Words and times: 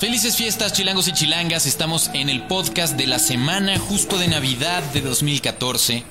Felices 0.00 0.36
fiestas, 0.36 0.72
chilangos 0.72 1.06
y 1.06 1.12
chilangas. 1.12 1.64
Estamos 1.66 2.10
en 2.12 2.28
el 2.28 2.42
podcast 2.48 2.96
de 2.96 3.06
la 3.06 3.20
semana 3.20 3.78
justo 3.78 4.18
de 4.18 4.26
Navidad 4.26 4.82
de 4.92 5.00
2014. 5.00 6.02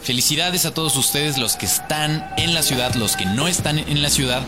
Felicidades 0.00 0.66
a 0.66 0.72
todos 0.72 0.96
ustedes, 0.96 1.38
los 1.38 1.56
que 1.56 1.66
están 1.66 2.32
en 2.36 2.54
la 2.54 2.62
ciudad, 2.62 2.94
los 2.94 3.16
que 3.16 3.26
no 3.26 3.48
están 3.48 3.80
en 3.80 4.00
la 4.00 4.10
ciudad. 4.10 4.42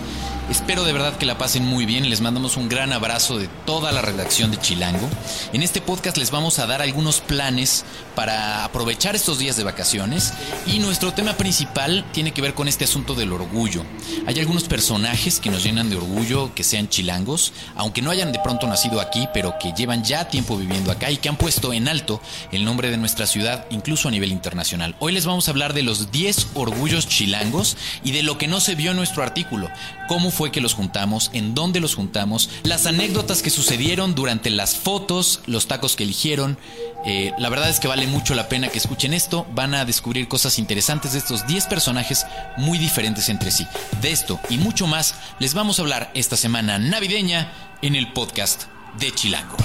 Espero 0.51 0.85
de 0.85 0.93
verdad 0.93 1.17
que 1.17 1.25
la 1.25 1.39
pasen 1.39 1.65
muy 1.65 1.87
bien 1.87 2.11
les 2.11 2.21
mandamos 2.21 2.57
un 2.57 2.69
gran 2.69 2.93
abrazo 2.93 3.39
de 3.39 3.49
toda 3.65 3.93
la 3.93 4.03
redacción 4.03 4.51
de 4.51 4.59
Chilango. 4.59 5.09
En 5.53 5.63
este 5.63 5.81
podcast 5.81 6.19
les 6.19 6.31
vamos 6.31 6.59
a 6.59 6.67
dar 6.67 6.83
algunos 6.83 7.21
planes 7.21 7.85
para 8.17 8.65
aprovechar 8.65 9.15
estos 9.15 9.39
días 9.39 9.57
de 9.57 9.65
vacaciones 9.65 10.35
y 10.67 10.81
nuestro 10.81 11.13
tema 11.15 11.35
principal 11.35 12.05
tiene 12.13 12.33
que 12.33 12.43
ver 12.43 12.55
con 12.55 12.69
este 12.69 12.85
asunto 12.85 13.15
del 13.15 13.33
orgullo. 13.33 13.85
Hay 14.27 14.41
algunos 14.41 14.65
personajes 14.65 15.41
que 15.41 15.49
nos 15.49 15.63
llenan 15.63 15.89
de 15.89 15.97
orgullo 15.97 16.55
que 16.55 16.65
sean 16.65 16.89
chilangos, 16.89 17.53
aunque 17.77 18.03
no 18.03 18.11
hayan 18.11 18.33
de 18.33 18.41
pronto 18.41 18.67
nacido 18.67 19.01
aquí, 19.01 19.29
pero 19.33 19.55
que 19.61 19.73
llevan 19.73 20.05
ya 20.05 20.29
tiempo 20.29 20.59
viviendo 20.59 20.91
acá 20.91 21.11
y 21.11 21.19
que 21.19 21.29
han 21.29 21.37
puesto 21.37 21.73
en 21.73 21.89
alto 21.89 22.21
el 22.51 22.65
nombre 22.65 22.91
de 22.91 22.99
nuestra 22.99 23.27
ciudad, 23.27 23.65
incluso 23.71 24.09
a 24.09 24.11
nivel 24.11 24.33
internacional. 24.33 24.97
Hoy 24.99 25.13
les 25.13 25.25
vamos 25.25 25.47
a 25.47 25.53
hablar 25.53 25.73
de 25.73 25.83
los 25.83 26.11
10 26.11 26.49
orgullos 26.55 27.09
chilangos 27.09 27.77
y 28.05 28.11
de 28.11 28.25
lo 28.25 28.39
que 28.39 28.49
no 28.49 28.61
se 28.61 28.75
vio 28.75 28.91
en 28.91 28.97
nuestro 28.97 29.23
artículo, 29.23 29.71
cómo 30.09 30.32
fue 30.33 30.51
que 30.51 30.61
los 30.61 30.75
juntamos, 30.75 31.31
en 31.33 31.55
dónde 31.55 31.79
los 31.79 31.95
juntamos, 31.95 32.51
las 32.65 32.87
anécdotas 32.87 33.43
que 33.43 33.51
sucedieron 33.51 34.15
durante 34.15 34.51
las 34.51 34.77
fotos, 34.77 35.41
los 35.47 35.69
tacos 35.69 35.95
que 35.95 36.05
eligieron. 36.05 36.59
Eh, 37.05 37.33
la 37.39 37.49
verdad 37.49 37.69
es 37.69 37.81
que 37.81 37.89
vale 37.89 38.07
mucho 38.07 38.35
la 38.35 38.49
pena 38.49 38.69
que 38.69 38.79
escuchen 38.79 39.15
esto. 39.15 39.47
Van 39.55 39.75
a 39.75 39.85
descubrir 39.85 40.29
cosas 40.29 40.59
interesantes 40.59 41.13
de 41.13 41.19
estos 41.19 41.47
10 41.47 41.67
personajes 41.67 42.27
muy 42.57 42.79
diferentes 42.79 43.29
entre 43.29 43.51
sí. 43.51 43.67
De 44.01 44.11
esto 44.11 44.41
y 44.49 44.59
mucho 44.59 44.87
más 44.87 45.15
les 45.39 45.55
vamos 45.55 45.79
a 45.79 45.83
hablar 45.83 46.11
esta 46.15 46.37
semana 46.37 46.79
navideña 46.79 47.53
en 47.83 47.95
el 47.95 48.13
podcast 48.13 48.65
de 48.99 49.13
Chilango. 49.13 49.57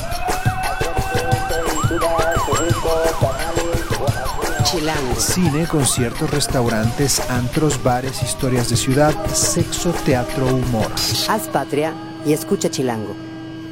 Chilango. 4.70 5.18
Cine, 5.18 5.66
conciertos, 5.66 6.30
restaurantes, 6.30 7.22
antros, 7.30 7.82
bares, 7.82 8.22
historias 8.22 8.70
de 8.70 8.76
ciudad, 8.76 9.16
sexo, 9.34 9.92
teatro, 10.04 10.46
humor. 10.46 10.92
Haz 11.30 11.48
patria 11.48 11.94
y 12.26 12.34
escucha 12.34 12.70
Chilango. 12.70 13.16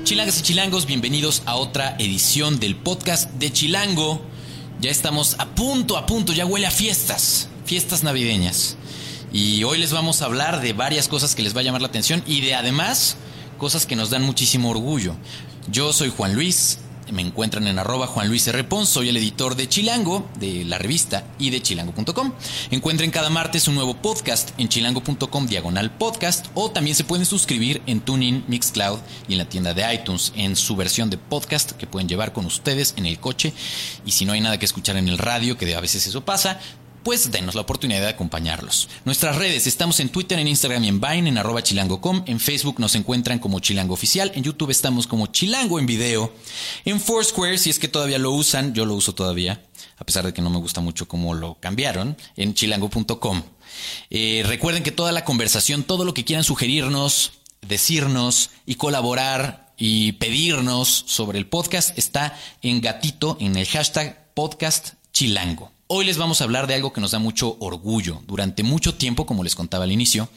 Chilangas 0.05 0.39
y 0.39 0.43
chilangos, 0.43 0.85
bienvenidos 0.85 1.43
a 1.47 1.55
otra 1.55 1.97
edición 1.99 2.61
del 2.61 2.77
podcast 2.77 3.29
de 3.31 3.51
Chilango. 3.51 4.21
Ya 4.79 4.89
estamos 4.89 5.35
a 5.37 5.47
punto, 5.47 5.97
a 5.97 6.05
punto, 6.05 6.31
ya 6.31 6.45
huele 6.45 6.65
a 6.65 6.71
fiestas, 6.71 7.49
fiestas 7.65 8.03
navideñas. 8.03 8.77
Y 9.33 9.65
hoy 9.65 9.79
les 9.79 9.91
vamos 9.91 10.21
a 10.21 10.25
hablar 10.25 10.61
de 10.61 10.71
varias 10.71 11.09
cosas 11.09 11.35
que 11.35 11.43
les 11.43 11.53
va 11.53 11.59
a 11.59 11.63
llamar 11.63 11.81
la 11.81 11.89
atención 11.89 12.23
y 12.25 12.39
de 12.39 12.55
además 12.55 13.17
cosas 13.57 13.85
que 13.85 13.97
nos 13.97 14.11
dan 14.11 14.23
muchísimo 14.23 14.69
orgullo. 14.69 15.13
Yo 15.69 15.91
soy 15.91 16.09
Juan 16.15 16.35
Luis, 16.35 16.79
me 17.11 17.21
encuentran 17.21 17.67
en 17.67 17.79
arroba 17.79 18.07
Juan 18.07 18.27
Luis 18.27 18.47
R. 18.47 18.63
Pons, 18.63 18.89
soy 18.89 19.09
el 19.09 19.17
editor 19.17 19.55
de 19.55 19.67
Chilango, 19.69 20.27
de 20.39 20.65
la 20.65 20.77
revista 20.77 21.25
y 21.37 21.49
de 21.49 21.61
chilango.com. 21.61 22.33
Encuentren 22.71 23.11
cada 23.11 23.29
martes 23.29 23.67
un 23.67 23.75
nuevo 23.75 23.95
podcast 23.95 24.51
en 24.59 24.69
chilango.com 24.69 25.47
diagonal 25.47 25.91
podcast 25.97 26.47
o 26.53 26.71
también 26.71 26.95
se 26.95 27.03
pueden 27.03 27.25
suscribir 27.25 27.81
en 27.85 28.01
TuneIn, 28.01 28.45
Mixcloud 28.47 28.99
y 29.27 29.33
en 29.33 29.37
la 29.39 29.49
tienda 29.49 29.73
de 29.73 29.93
iTunes 29.93 30.33
en 30.35 30.55
su 30.55 30.75
versión 30.75 31.09
de 31.09 31.17
podcast 31.17 31.71
que 31.71 31.87
pueden 31.87 32.07
llevar 32.07 32.33
con 32.33 32.45
ustedes 32.45 32.93
en 32.97 33.05
el 33.05 33.19
coche. 33.19 33.53
Y 34.05 34.11
si 34.11 34.25
no 34.25 34.33
hay 34.33 34.41
nada 34.41 34.59
que 34.59 34.65
escuchar 34.65 34.97
en 34.97 35.09
el 35.09 35.17
radio, 35.17 35.57
que 35.57 35.75
a 35.75 35.81
veces 35.81 36.07
eso 36.07 36.25
pasa, 36.25 36.59
pues 37.05 37.29
denos 37.29 37.53
la 37.53 37.61
oportunidad 37.61 38.01
de 38.01 38.07
acompañarlos. 38.07 38.89
Nuestras 39.05 39.35
redes, 39.35 39.67
estamos 39.67 39.99
en 39.99 40.09
Twitter, 40.09 40.39
en 40.39 40.47
Instagram 40.47 40.83
y 40.85 40.87
en 40.87 40.99
Vine, 40.99 41.29
en 41.29 41.37
arroba 41.37 41.61
chilango.com, 41.61 42.23
en 42.25 42.39
Facebook 42.39 42.79
nos 42.79 42.95
encuentran 42.95 43.37
como 43.37 43.59
Chilango 43.59 43.93
Oficial, 43.93 44.31
en 44.33 44.41
YouTube 44.41 44.71
estamos 44.71 45.05
como 45.05 45.27
Chilango 45.27 45.77
en 45.77 45.85
video, 45.85 46.33
en 46.83 46.99
Foursquare, 46.99 47.59
si 47.59 47.69
es 47.69 47.77
que 47.77 47.87
todavía 47.87 48.17
lo 48.17 48.31
usan, 48.31 48.73
yo 48.73 48.87
lo 48.87 48.95
uso 48.95 49.13
todavía, 49.13 49.63
a 49.97 50.03
pesar 50.03 50.25
de 50.25 50.33
que 50.33 50.41
no 50.41 50.49
me 50.49 50.57
gusta 50.57 50.81
mucho 50.81 51.07
cómo 51.07 51.35
lo 51.35 51.59
cambiaron, 51.59 52.17
en 52.37 52.55
chilango.com. 52.55 53.43
Eh, 54.09 54.43
recuerden 54.47 54.81
que 54.81 54.91
toda 54.91 55.11
la 55.11 55.25
conversación, 55.25 55.83
todo 55.83 56.05
lo 56.05 56.15
que 56.15 56.25
quieran 56.25 56.43
sugerirnos, 56.43 57.33
decirnos 57.61 58.49
y 58.65 58.75
colaborar 58.75 59.75
y 59.77 60.13
pedirnos 60.13 61.03
sobre 61.05 61.37
el 61.37 61.45
podcast 61.45 61.95
está 61.99 62.35
en 62.63 62.81
gatito 62.81 63.37
en 63.39 63.57
el 63.57 63.67
hashtag 63.67 64.33
podcast 64.33 64.93
chilango. 65.13 65.74
Hoy 65.87 66.03
les 66.03 66.17
vamos 66.17 66.41
a 66.41 66.45
hablar 66.45 66.65
de 66.65 66.73
algo 66.73 66.91
que 66.91 66.99
nos 66.99 67.11
da 67.11 67.19
mucho 67.19 67.57
orgullo. 67.59 68.19
Durante 68.25 68.63
mucho 68.63 68.95
tiempo, 68.95 69.27
como 69.27 69.43
les 69.43 69.55
contaba 69.55 69.83
al 69.83 69.91
inicio, 69.91 70.29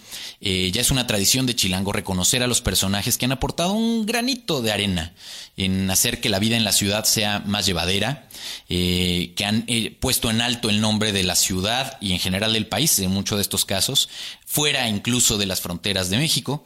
eh, 0.42 0.70
ya 0.75 0.82
es 0.82 0.91
una 0.91 1.06
tradición 1.06 1.47
de 1.47 1.56
Chilango 1.56 1.91
reconocer 1.91 2.42
a 2.42 2.47
los 2.47 2.60
personajes 2.60 3.16
que 3.16 3.25
han 3.25 3.32
aportado 3.32 3.72
un 3.72 4.04
granito 4.04 4.60
de 4.60 4.72
arena 4.72 5.14
en 5.56 5.91
hacer 5.91 6.20
que 6.20 6.28
la 6.28 6.38
vida 6.38 6.58
en 6.58 6.64
la 6.64 6.72
ciudad 6.72 7.04
sea 7.04 7.42
más 7.47 7.64
llevadera, 7.64 8.28
eh, 8.69 9.32
que 9.37 9.44
han 9.44 9.65
eh, 9.66 9.97
puesto 9.99 10.31
en 10.31 10.41
alto 10.41 10.71
el 10.71 10.81
nombre 10.81 11.12
de 11.12 11.22
la 11.22 11.37
ciudad 11.37 11.99
y 12.00 12.12
en 12.12 12.19
general 12.19 12.53
del 12.53 12.66
país, 12.66 12.99
en 12.99 13.10
muchos 13.10 13.38
de 13.38 13.43
estos 13.43 13.65
casos, 13.65 14.09
fuera 14.47 14.88
incluso 14.88 15.37
de 15.37 15.47
las 15.47 15.60
fronteras 15.60 16.09
de 16.09 16.16
México. 16.16 16.65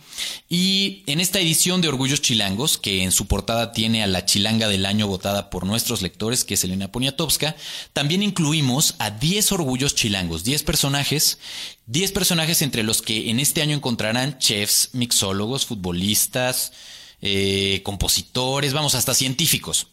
Y 0.49 1.03
en 1.07 1.21
esta 1.21 1.41
edición 1.41 1.81
de 1.81 1.89
Orgullos 1.89 2.23
Chilangos, 2.23 2.79
que 2.79 3.03
en 3.03 3.11
su 3.11 3.27
portada 3.27 3.73
tiene 3.73 4.03
a 4.03 4.07
la 4.07 4.25
chilanga 4.25 4.69
del 4.69 4.87
año 4.87 5.09
votada 5.09 5.51
por 5.51 5.67
nuestros 5.67 6.01
lectores, 6.01 6.45
que 6.45 6.55
es 6.55 6.65
Elena 6.65 6.93
Poniatowska, 6.93 7.57
también 7.93 8.23
incluimos 8.23 8.95
a 8.99 9.11
10 9.11 9.53
orgullos 9.53 9.95
chilangos, 9.95 10.45
10 10.45 10.63
personajes, 10.63 11.39
10 11.87 12.13
personajes 12.13 12.63
entre 12.63 12.83
los 12.83 13.03
que 13.03 13.31
en 13.31 13.41
este 13.41 13.63
año 13.63 13.77
encontrarán 13.77 14.39
chefs, 14.39 14.91
mixólogos, 14.93 15.67
futbolistas, 15.67 16.73
eh, 17.21 17.81
compositores, 17.85 18.73
vamos, 18.73 18.95
hasta 18.95 19.15
científicos. 19.15 19.89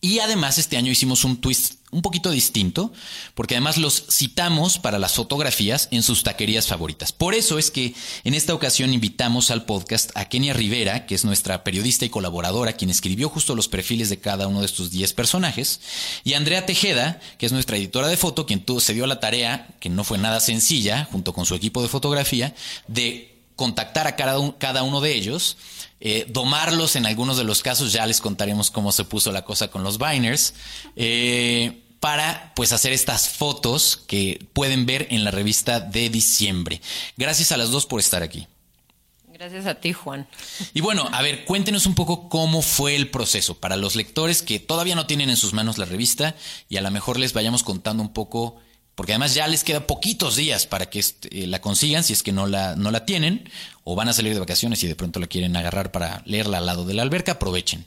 Y 0.00 0.20
además 0.20 0.58
este 0.58 0.76
año 0.76 0.92
hicimos 0.92 1.24
un 1.24 1.40
twist 1.40 1.74
un 1.90 2.02
poquito 2.02 2.30
distinto, 2.30 2.92
porque 3.34 3.54
además 3.54 3.78
los 3.78 4.04
citamos 4.10 4.78
para 4.78 4.98
las 4.98 5.14
fotografías 5.14 5.88
en 5.90 6.02
sus 6.02 6.22
taquerías 6.22 6.66
favoritas. 6.66 7.12
Por 7.12 7.34
eso 7.34 7.58
es 7.58 7.70
que 7.70 7.94
en 8.24 8.34
esta 8.34 8.54
ocasión 8.54 8.92
invitamos 8.92 9.50
al 9.50 9.64
podcast 9.64 10.10
a 10.14 10.26
Kenia 10.26 10.52
Rivera, 10.52 11.06
que 11.06 11.14
es 11.14 11.24
nuestra 11.24 11.64
periodista 11.64 12.04
y 12.04 12.10
colaboradora, 12.10 12.74
quien 12.74 12.90
escribió 12.90 13.28
justo 13.28 13.54
los 13.54 13.68
perfiles 13.68 14.10
de 14.10 14.20
cada 14.20 14.46
uno 14.46 14.60
de 14.60 14.66
estos 14.66 14.90
10 14.90 15.14
personajes, 15.14 15.80
y 16.24 16.34
Andrea 16.34 16.66
Tejeda, 16.66 17.20
que 17.38 17.46
es 17.46 17.52
nuestra 17.52 17.76
editora 17.76 18.08
de 18.08 18.16
foto, 18.16 18.46
quien 18.46 18.64
se 18.80 18.94
dio 18.94 19.06
la 19.06 19.20
tarea, 19.20 19.68
que 19.80 19.88
no 19.88 20.04
fue 20.04 20.18
nada 20.18 20.40
sencilla, 20.40 21.08
junto 21.10 21.32
con 21.32 21.46
su 21.46 21.54
equipo 21.54 21.82
de 21.82 21.88
fotografía, 21.88 22.54
de 22.86 23.34
contactar 23.56 24.06
a 24.06 24.14
cada, 24.14 24.36
cada 24.58 24.82
uno 24.84 25.00
de 25.00 25.14
ellos, 25.14 25.56
eh, 26.00 26.26
domarlos 26.28 26.96
en 26.96 27.06
algunos 27.06 27.36
de 27.36 27.44
los 27.44 27.62
casos, 27.62 27.92
ya 27.92 28.06
les 28.06 28.20
contaremos 28.20 28.70
cómo 28.70 28.92
se 28.92 29.04
puso 29.04 29.32
la 29.32 29.44
cosa 29.44 29.68
con 29.68 29.82
los 29.82 29.98
Biners, 29.98 30.54
eh, 30.96 31.82
para 32.00 32.52
pues 32.54 32.72
hacer 32.72 32.92
estas 32.92 33.28
fotos 33.28 33.96
que 34.06 34.46
pueden 34.52 34.86
ver 34.86 35.08
en 35.10 35.24
la 35.24 35.30
revista 35.30 35.80
de 35.80 36.10
diciembre. 36.10 36.80
Gracias 37.16 37.52
a 37.52 37.56
las 37.56 37.70
dos 37.70 37.86
por 37.86 38.00
estar 38.00 38.22
aquí. 38.22 38.46
Gracias 39.38 39.66
a 39.66 39.76
ti, 39.76 39.92
Juan. 39.92 40.26
Y 40.74 40.80
bueno, 40.80 41.08
a 41.12 41.22
ver, 41.22 41.44
cuéntenos 41.44 41.86
un 41.86 41.94
poco 41.94 42.28
cómo 42.28 42.60
fue 42.60 42.96
el 42.96 43.08
proceso 43.08 43.56
para 43.56 43.76
los 43.76 43.94
lectores 43.94 44.42
que 44.42 44.58
todavía 44.58 44.96
no 44.96 45.06
tienen 45.06 45.30
en 45.30 45.36
sus 45.36 45.52
manos 45.52 45.78
la 45.78 45.84
revista 45.84 46.34
y 46.68 46.76
a 46.76 46.80
lo 46.80 46.90
mejor 46.90 47.20
les 47.20 47.32
vayamos 47.32 47.62
contando 47.62 48.02
un 48.02 48.12
poco, 48.12 48.56
porque 48.96 49.12
además 49.12 49.34
ya 49.34 49.46
les 49.46 49.62
queda 49.62 49.86
poquitos 49.86 50.34
días 50.34 50.66
para 50.66 50.90
que 50.90 51.04
eh, 51.30 51.46
la 51.46 51.60
consigan 51.60 52.02
si 52.02 52.14
es 52.14 52.24
que 52.24 52.32
no 52.32 52.48
la, 52.48 52.74
no 52.74 52.90
la 52.90 53.06
tienen 53.06 53.48
o 53.90 53.94
van 53.94 54.10
a 54.10 54.12
salir 54.12 54.34
de 54.34 54.40
vacaciones 54.40 54.82
y 54.84 54.86
de 54.86 54.94
pronto 54.94 55.18
la 55.18 55.26
quieren 55.26 55.56
agarrar 55.56 55.90
para 55.90 56.20
leerla 56.26 56.58
al 56.58 56.66
lado 56.66 56.84
de 56.84 56.92
la 56.92 57.00
alberca, 57.00 57.32
aprovechen. 57.32 57.86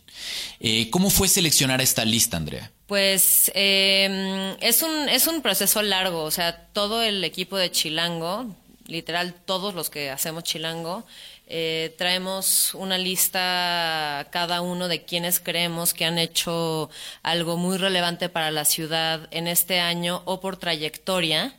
Eh, 0.60 0.90
¿Cómo 0.90 1.12
fue 1.12 1.28
seleccionar 1.28 1.80
esta 1.80 2.06
lista, 2.06 2.38
Andrea? 2.38 2.72
Pues 2.88 3.52
eh, 3.54 4.58
es, 4.62 4.82
un, 4.82 5.08
es 5.10 5.28
un 5.28 5.44
proceso 5.44 5.84
largo, 5.84 6.24
o 6.24 6.32
sea, 6.32 6.66
todo 6.74 7.04
el 7.04 7.24
equipo 7.24 7.56
de 7.56 7.70
Chilango, 7.70 8.48
literal 8.88 9.36
todos 9.46 9.76
los 9.76 9.92
que 9.92 10.10
hacemos 10.10 10.44
Chilango, 10.44 11.06
eh, 11.46 11.94
traemos 12.00 12.74
una 12.74 12.98
lista 12.98 14.28
cada 14.32 14.62
uno 14.62 14.88
de 14.88 15.06
quienes 15.06 15.40
creemos 15.40 15.94
que 15.94 16.06
han 16.06 16.18
hecho 16.18 16.90
algo 17.22 17.58
muy 17.58 17.78
relevante 17.78 18.28
para 18.28 18.50
la 18.50 18.66
ciudad 18.66 19.28
en 19.30 19.48
este 19.48 19.80
año 19.80 20.24
o 20.26 20.40
por 20.40 20.58
trayectoria 20.58 21.54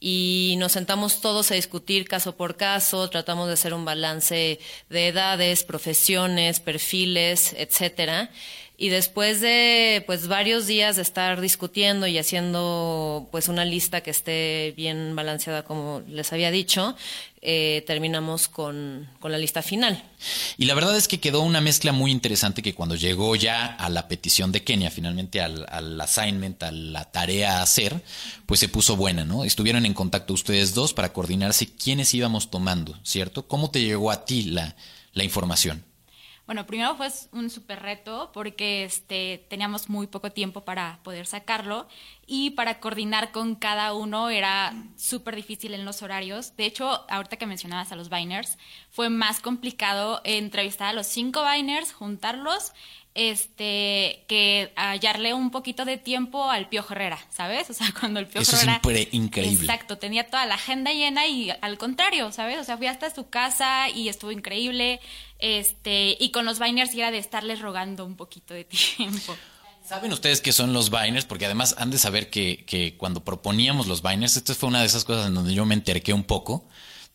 y 0.00 0.56
nos 0.58 0.72
sentamos 0.72 1.20
todos 1.20 1.50
a 1.50 1.54
discutir 1.54 2.06
caso 2.06 2.36
por 2.36 2.56
caso, 2.56 3.08
tratamos 3.08 3.46
de 3.46 3.54
hacer 3.54 3.72
un 3.72 3.84
balance 3.84 4.58
de 4.90 5.08
edades, 5.08 5.64
profesiones, 5.64 6.60
perfiles, 6.60 7.54
etcétera. 7.56 8.30
Y 8.76 8.88
después 8.88 9.40
de 9.40 10.02
pues 10.04 10.26
varios 10.26 10.66
días 10.66 10.96
de 10.96 11.02
estar 11.02 11.40
discutiendo 11.40 12.08
y 12.08 12.18
haciendo 12.18 13.28
pues 13.30 13.46
una 13.46 13.64
lista 13.64 14.00
que 14.00 14.10
esté 14.10 14.74
bien 14.76 15.14
balanceada 15.14 15.62
como 15.62 16.02
les 16.08 16.32
había 16.32 16.50
dicho, 16.50 16.96
eh, 17.40 17.84
terminamos 17.86 18.48
con, 18.48 19.08
con 19.20 19.30
la 19.30 19.38
lista 19.38 19.62
final. 19.62 20.02
Y 20.58 20.64
la 20.64 20.74
verdad 20.74 20.96
es 20.96 21.06
que 21.06 21.20
quedó 21.20 21.42
una 21.42 21.60
mezcla 21.60 21.92
muy 21.92 22.10
interesante 22.10 22.62
que 22.62 22.74
cuando 22.74 22.96
llegó 22.96 23.36
ya 23.36 23.66
a 23.66 23.88
la 23.90 24.08
petición 24.08 24.50
de 24.50 24.64
Kenia, 24.64 24.90
finalmente 24.90 25.40
al, 25.40 25.66
al 25.68 26.00
assignment, 26.00 26.60
a 26.64 26.72
la 26.72 27.04
tarea 27.12 27.58
a 27.58 27.62
hacer, 27.62 28.02
pues 28.44 28.58
se 28.58 28.68
puso 28.68 28.96
buena, 28.96 29.24
¿no? 29.24 29.44
Estuvieron 29.44 29.86
en 29.86 29.94
contacto 29.94 30.34
ustedes 30.34 30.74
dos 30.74 30.94
para 30.94 31.12
coordinarse 31.12 31.68
quiénes 31.68 32.12
íbamos 32.12 32.50
tomando, 32.50 32.98
¿cierto? 33.04 33.46
¿Cómo 33.46 33.70
te 33.70 33.82
llegó 33.82 34.10
a 34.10 34.24
ti 34.24 34.42
la, 34.44 34.74
la 35.12 35.22
información? 35.22 35.84
Bueno, 36.46 36.66
primero 36.66 36.94
fue 36.94 37.08
un 37.32 37.48
súper 37.48 37.80
reto 37.80 38.30
porque 38.34 38.84
este, 38.84 39.46
teníamos 39.48 39.88
muy 39.88 40.06
poco 40.06 40.30
tiempo 40.30 40.60
para 40.62 41.00
poder 41.02 41.26
sacarlo 41.26 41.88
y 42.26 42.50
para 42.50 42.80
coordinar 42.80 43.32
con 43.32 43.54
cada 43.54 43.94
uno 43.94 44.28
era 44.28 44.74
súper 44.96 45.36
difícil 45.36 45.72
en 45.72 45.86
los 45.86 46.02
horarios. 46.02 46.54
De 46.56 46.66
hecho, 46.66 47.10
ahorita 47.10 47.38
que 47.38 47.46
mencionabas 47.46 47.92
a 47.92 47.96
los 47.96 48.10
Biners, 48.10 48.58
fue 48.90 49.08
más 49.08 49.40
complicado 49.40 50.20
entrevistar 50.24 50.88
a 50.88 50.92
los 50.92 51.06
cinco 51.06 51.42
Biners, 51.50 51.92
juntarlos 51.94 52.72
este 53.14 54.24
que 54.26 54.72
hallarle 54.74 55.34
un 55.34 55.50
poquito 55.50 55.84
de 55.84 55.98
tiempo 55.98 56.50
al 56.50 56.68
Pío 56.68 56.84
Herrera, 56.88 57.18
¿sabes? 57.30 57.70
O 57.74 57.74
sea, 57.74 57.92
cuando 57.98 58.20
el 58.20 58.26
Pío 58.26 58.42
Eso 58.42 58.56
Herrera 58.56 58.80
es 58.84 59.14
increíble. 59.14 59.60
Exacto, 59.60 59.98
tenía 59.98 60.28
toda 60.28 60.46
la 60.46 60.56
agenda 60.56 60.92
llena 60.92 61.26
y 61.26 61.50
al 61.60 61.78
contrario, 61.78 62.32
¿sabes? 62.32 62.58
O 62.58 62.64
sea, 62.64 62.76
fui 62.76 62.86
hasta 62.86 63.14
su 63.14 63.28
casa 63.28 63.88
y 63.88 64.08
estuvo 64.08 64.32
increíble. 64.32 65.00
Este, 65.44 66.16
y 66.18 66.30
con 66.30 66.46
los 66.46 66.58
Biners 66.58 66.94
era 66.94 67.10
de 67.10 67.18
estarles 67.18 67.60
rogando 67.60 68.06
un 68.06 68.16
poquito 68.16 68.54
de 68.54 68.64
tiempo. 68.96 69.36
¿Saben 69.86 70.10
ustedes 70.10 70.40
qué 70.40 70.52
son 70.52 70.72
los 70.72 70.90
Biners? 70.90 71.26
Porque 71.26 71.44
además 71.44 71.74
han 71.76 71.90
de 71.90 71.98
saber 71.98 72.30
que, 72.30 72.64
que 72.64 72.96
cuando 72.96 73.22
proponíamos 73.22 73.86
los 73.86 74.00
Biners, 74.00 74.38
esto 74.38 74.54
fue 74.54 74.70
una 74.70 74.80
de 74.80 74.86
esas 74.86 75.04
cosas 75.04 75.26
en 75.26 75.34
donde 75.34 75.52
yo 75.52 75.66
me 75.66 75.74
enterqué 75.74 76.14
un 76.14 76.24
poco, 76.24 76.64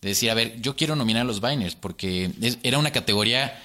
de 0.01 0.09
decir, 0.09 0.29
a 0.29 0.35
ver, 0.35 0.61
yo 0.61 0.75
quiero 0.75 0.95
nominar 0.95 1.23
a 1.23 1.25
los 1.25 1.41
Biners, 1.41 1.73
porque 1.73 2.29
era 2.61 2.77
una 2.77 2.91
categoría 2.91 3.59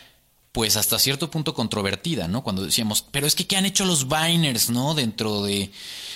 pues 0.55 0.77
hasta 0.77 1.01
cierto 1.01 1.33
punto 1.33 1.53
controvertida, 1.53 2.29
¿no? 2.29 2.45
Cuando 2.45 2.65
decíamos, 2.65 3.05
pero 3.11 3.27
es 3.27 3.35
que 3.35 3.45
¿qué 3.45 3.57
han 3.57 3.67
hecho 3.67 3.85
los 3.85 4.07
Biners, 4.07 4.71
no? 4.71 4.95
Dentro 4.95 5.43
de... 5.43 5.73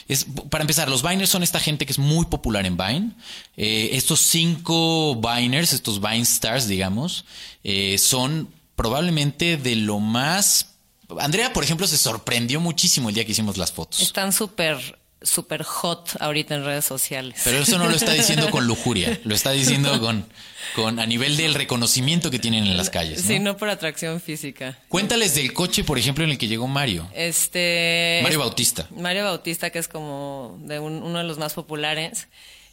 Es, 0.07 0.27
para 0.49 0.63
empezar, 0.63 0.89
los 0.89 1.03
Biners 1.03 1.29
son 1.29 1.43
esta 1.43 1.59
gente 1.59 1.85
que 1.85 1.91
es 1.91 1.99
muy 1.99 2.25
popular 2.27 2.65
en 2.65 2.77
Vine. 2.77 3.11
Eh, 3.57 3.91
estos 3.95 4.21
cinco 4.21 5.17
Biners, 5.17 5.73
estos 5.73 6.01
Vine 6.01 6.21
Stars, 6.21 6.69
digamos, 6.69 7.25
eh, 7.65 7.99
son 7.99 8.49
probablemente 8.77 9.57
de 9.57 9.75
lo 9.75 9.99
más... 9.99 10.77
Andrea, 11.19 11.53
por 11.53 11.65
ejemplo, 11.65 11.89
se 11.89 11.99
sorprendió 11.99 12.61
muchísimo 12.61 13.09
el 13.09 13.17
día 13.17 13.25
que 13.25 13.33
hicimos 13.33 13.57
las 13.57 13.73
fotos. 13.73 13.99
Están 14.01 14.33
súper 14.33 15.01
súper 15.23 15.63
hot 15.63 16.11
ahorita 16.21 16.55
en 16.55 16.65
redes 16.65 16.85
sociales. 16.85 17.41
Pero 17.45 17.59
eso 17.59 17.79
no 17.79 17.89
lo 17.89 17.97
está 17.97 18.13
diciendo 18.13 18.51
con 18.51 18.67
lujuria, 18.69 19.21
lo 19.25 19.35
está 19.35 19.51
diciendo 19.51 20.01
con, 20.01 20.27
con 20.75 21.01
a 21.01 21.07
nivel 21.07 21.37
del 21.37 21.55
reconocimiento 21.55 22.31
que 22.31 22.39
tienen 22.39 22.67
en 22.67 22.77
las 22.77 22.91
calles. 22.91 23.23
¿no? 23.23 23.29
Sí, 23.29 23.39
no 23.39 23.57
por 23.57 23.69
atracción 23.69 24.21
física. 24.21 24.79
Cuéntales 24.89 25.35
del 25.35 25.53
coche, 25.53 25.85
por 25.85 25.99
ejemplo, 25.99 26.25
en 26.25 26.31
el 26.31 26.39
que 26.39 26.49
llegó 26.49 26.69
Mario. 26.69 27.09
Este. 27.15 28.21
Mario 28.23 28.41
Bautista. 28.41 28.87
Mario 28.91 29.25
Bautista, 29.25 29.71
que 29.71 29.79
es 29.79 29.89
como 29.89 30.59
de 30.63 30.79
uno 30.79 31.19
de 31.19 31.25
los 31.25 31.39
más 31.39 31.55
populares. 31.55 32.29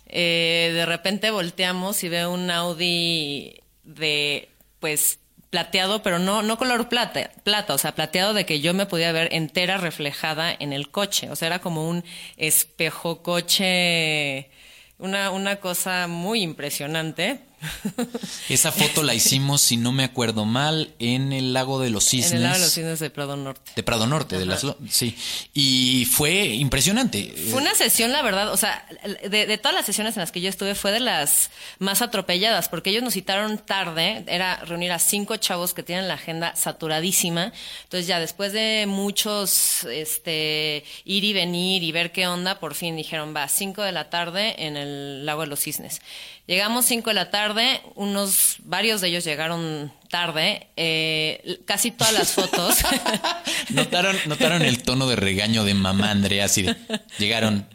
Eh, 0.08 0.72
de 0.74 0.86
repente 0.86 1.32
volteamos 1.32 2.04
y 2.04 2.10
ve 2.10 2.28
un 2.28 2.52
Audi 2.52 3.60
de, 3.84 4.50
pues, 4.80 5.20
plateado, 5.56 6.04
pero 6.04 6.20
no, 6.20 6.42
no 6.42 6.58
color 6.58 6.90
plata, 6.90 7.32
plata, 7.46 7.74
o 7.76 7.78
sea, 7.78 7.96
plateado 7.96 8.34
de 8.34 8.46
que 8.46 8.60
yo 8.60 8.74
me 8.74 8.86
podía 8.86 9.14
ver 9.14 9.30
entera 9.32 9.78
reflejada 9.78 10.54
en 10.60 10.74
el 10.74 10.92
coche. 10.92 11.30
O 11.32 11.38
sea, 11.38 11.46
era 11.48 11.60
como 11.60 11.88
un 11.88 12.04
espejo 12.36 13.24
coche, 13.24 14.50
una, 14.98 15.32
una 15.32 15.56
cosa 15.62 16.08
muy 16.10 16.42
impresionante. 16.42 17.40
Esa 18.50 18.72
foto 18.72 19.04
la 19.04 19.14
hicimos, 19.14 19.62
si 19.62 19.78
no 19.78 19.92
me 19.92 20.04
acuerdo 20.04 20.46
mal, 20.46 20.94
en 21.00 21.34
el 21.34 21.54
lago 21.54 21.80
de 21.80 21.90
los 21.90 22.06
cisnes. 22.06 22.32
En 22.32 22.38
el 22.38 22.44
lago 22.44 22.56
de 22.56 22.62
los 22.62 22.72
cisnes 22.72 23.00
de 23.00 23.10
Prado 23.10 23.36
Norte. 23.36 23.72
De 23.76 23.84
Prado 23.84 24.08
Norte, 24.08 24.38
de 24.38 24.46
las 24.46 24.66
sí. 24.90 25.16
Y 25.54 26.06
fue 26.06 26.46
impresionante. 26.48 27.34
Fue 27.52 27.62
una 27.62 27.76
sesión, 27.76 28.12
la 28.12 28.22
verdad, 28.22 28.52
o 28.52 28.58
sea, 28.58 28.86
de, 29.30 29.46
de, 29.46 29.58
todas 29.58 29.76
las 29.76 29.86
sesiones 29.86 30.16
en 30.16 30.22
las 30.22 30.32
que 30.32 30.42
yo 30.42 30.50
estuve, 30.50 30.76
fue 30.76 30.92
de 30.92 31.00
las 31.00 31.50
más 31.80 32.02
atropelladas, 32.02 32.70
porque 32.70 32.90
ellos 32.90 33.04
nos 33.04 33.14
citaron 33.14 33.58
tarde, 33.58 34.24
era 34.28 34.58
reunir 34.58 34.92
a 34.92 35.00
cinco 35.00 35.38
chavos 35.38 35.74
que 35.74 35.84
tienen 35.84 36.08
la 36.08 36.16
agenda 36.16 36.56
saturadísima. 36.56 37.54
Entonces 37.84 38.08
ya 38.08 38.20
después 38.20 38.54
de 38.54 38.86
muchos 38.88 39.84
este 39.86 40.84
ir 41.04 41.24
y 41.24 41.34
venir 41.34 41.84
y 41.84 41.92
ver 41.92 42.12
qué 42.12 42.28
onda, 42.28 42.60
por 42.60 42.76
fin 42.76 42.96
dijeron, 42.96 43.34
va, 43.36 43.48
cinco 43.48 43.82
de 43.82 43.92
la 43.92 44.10
tarde 44.10 44.66
en 44.66 44.78
el 44.78 45.26
lago 45.26 45.42
de 45.42 45.48
los 45.48 45.60
cisnes. 45.60 46.02
Llegamos 46.48 46.86
cinco 46.86 47.10
de 47.10 47.16
la 47.16 47.32
tarde, 47.32 47.82
unos, 47.96 48.58
varios 48.60 49.02
de 49.02 49.08
ellos 49.08 49.24
llegaron 49.24 49.92
tarde, 50.10 50.68
eh, 50.76 51.60
casi 51.66 51.90
todas 51.90 52.14
las 52.14 52.34
fotos. 52.34 52.78
notaron, 53.70 54.16
notaron 54.28 54.62
el 54.62 54.84
tono 54.84 55.08
de 55.08 55.16
regaño 55.16 55.64
de 55.64 55.74
mamá 55.74 56.12
Andrea, 56.12 56.46
así 56.46 56.62
de, 56.62 56.76
llegaron 57.18 57.68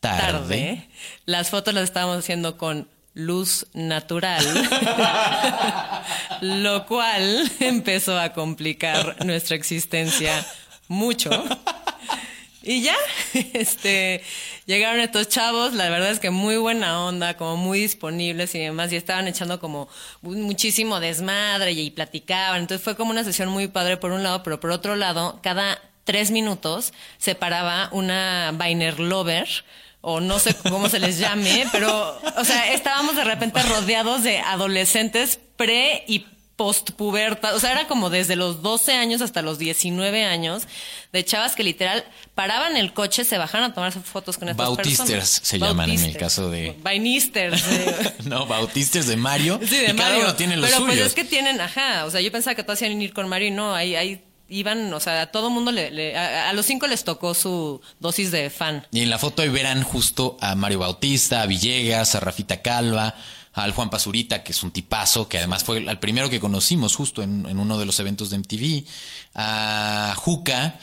tarde. 0.00 0.20
tarde. 0.20 0.88
Las 1.24 1.48
fotos 1.48 1.72
las 1.72 1.84
estábamos 1.84 2.18
haciendo 2.18 2.58
con 2.58 2.88
luz 3.14 3.66
natural, 3.72 4.44
lo 6.42 6.84
cual 6.84 7.50
empezó 7.60 8.20
a 8.20 8.34
complicar 8.34 9.24
nuestra 9.24 9.56
existencia 9.56 10.44
mucho. 10.88 11.30
Y 12.66 12.80
ya, 12.80 12.96
este, 13.52 14.22
llegaron 14.64 14.98
estos 15.00 15.28
chavos, 15.28 15.74
la 15.74 15.90
verdad 15.90 16.10
es 16.10 16.18
que 16.18 16.30
muy 16.30 16.56
buena 16.56 17.04
onda, 17.04 17.36
como 17.36 17.58
muy 17.58 17.80
disponibles 17.80 18.54
y 18.54 18.60
demás, 18.60 18.90
y 18.90 18.96
estaban 18.96 19.28
echando 19.28 19.60
como 19.60 19.86
muchísimo 20.22 20.98
desmadre 20.98 21.72
y, 21.72 21.90
platicaban. 21.90 22.62
Entonces 22.62 22.82
fue 22.82 22.96
como 22.96 23.10
una 23.10 23.22
sesión 23.22 23.50
muy 23.50 23.68
padre 23.68 23.98
por 23.98 24.12
un 24.12 24.22
lado, 24.22 24.42
pero 24.42 24.60
por 24.60 24.70
otro 24.70 24.96
lado, 24.96 25.40
cada 25.42 25.78
tres 26.04 26.30
minutos 26.30 26.94
se 27.18 27.34
paraba 27.34 27.90
una 27.92 28.52
Biner 28.52 28.98
Lover, 28.98 29.46
o 30.00 30.20
no 30.20 30.38
sé 30.38 30.54
cómo 30.54 30.88
se 30.88 31.00
les 31.00 31.18
llame, 31.18 31.66
pero, 31.70 32.18
o 32.36 32.44
sea, 32.44 32.72
estábamos 32.72 33.14
de 33.16 33.24
repente 33.24 33.62
rodeados 33.62 34.22
de 34.22 34.38
adolescentes 34.38 35.38
pre 35.56 36.04
y 36.06 36.26
postpuberta, 36.56 37.54
o 37.54 37.58
sea, 37.58 37.72
era 37.72 37.88
como 37.88 38.10
desde 38.10 38.36
los 38.36 38.62
12 38.62 38.92
años 38.92 39.20
hasta 39.22 39.42
los 39.42 39.58
19 39.58 40.24
años, 40.24 40.64
de 41.12 41.24
chavas 41.24 41.56
que 41.56 41.64
literal 41.64 42.04
paraban 42.34 42.76
el 42.76 42.92
coche, 42.92 43.24
se 43.24 43.38
bajaban 43.38 43.70
a 43.70 43.74
tomar 43.74 43.92
fotos 43.92 44.38
con 44.38 44.48
estas 44.48 44.66
Bautisters 44.66 45.40
se 45.42 45.58
llaman 45.58 45.90
en 45.90 46.04
el 46.04 46.16
caso 46.16 46.50
de... 46.50 46.76
Bainisters. 46.82 47.64
no, 48.24 48.46
Bautisters 48.46 49.06
de 49.06 49.16
Mario. 49.16 49.58
Sí, 49.62 49.76
de 49.76 49.90
y 49.90 49.92
Mario. 49.94 49.96
Cada 49.96 50.18
uno 50.18 50.34
tiene 50.36 50.56
los 50.56 50.66
Pero 50.66 50.80
suyos. 50.80 50.94
pues 50.94 51.06
es 51.06 51.14
que 51.14 51.24
tienen, 51.24 51.60
ajá, 51.60 52.04
o 52.04 52.10
sea, 52.10 52.20
yo 52.20 52.30
pensaba 52.30 52.54
que 52.54 52.62
todos 52.62 52.80
iban 52.82 52.98
a 52.98 53.02
ir 53.02 53.12
con 53.12 53.28
Mario 53.28 53.48
y 53.48 53.52
no, 53.52 53.74
ahí, 53.74 53.96
ahí 53.96 54.22
iban, 54.48 54.92
o 54.92 55.00
sea, 55.00 55.22
a 55.22 55.26
todo 55.26 55.50
mundo 55.50 55.72
le, 55.72 55.90
le 55.90 56.16
a, 56.16 56.50
a, 56.50 56.52
los 56.52 56.66
cinco 56.66 56.86
les 56.86 57.02
tocó 57.02 57.34
su 57.34 57.80
dosis 57.98 58.30
de 58.30 58.50
fan. 58.50 58.86
Y 58.92 59.00
en 59.00 59.10
la 59.10 59.18
foto 59.18 59.42
ahí 59.42 59.48
verán 59.48 59.82
justo 59.82 60.36
a 60.40 60.54
Mario 60.54 60.80
Bautista, 60.80 61.42
a 61.42 61.46
Villegas, 61.46 62.14
a 62.14 62.20
Rafita 62.20 62.62
Calva, 62.62 63.14
al 63.54 63.72
Juan 63.72 63.88
Pazurita, 63.88 64.42
que 64.42 64.52
es 64.52 64.62
un 64.62 64.72
tipazo, 64.72 65.28
que 65.28 65.38
además 65.38 65.64
fue 65.64 65.78
el 65.78 65.98
primero 65.98 66.28
que 66.28 66.40
conocimos 66.40 66.96
justo 66.96 67.22
en, 67.22 67.46
en 67.46 67.58
uno 67.58 67.78
de 67.78 67.86
los 67.86 67.98
eventos 68.00 68.30
de 68.30 68.38
MTV, 68.38 68.84
a 69.34 70.14
Juca, 70.16 70.78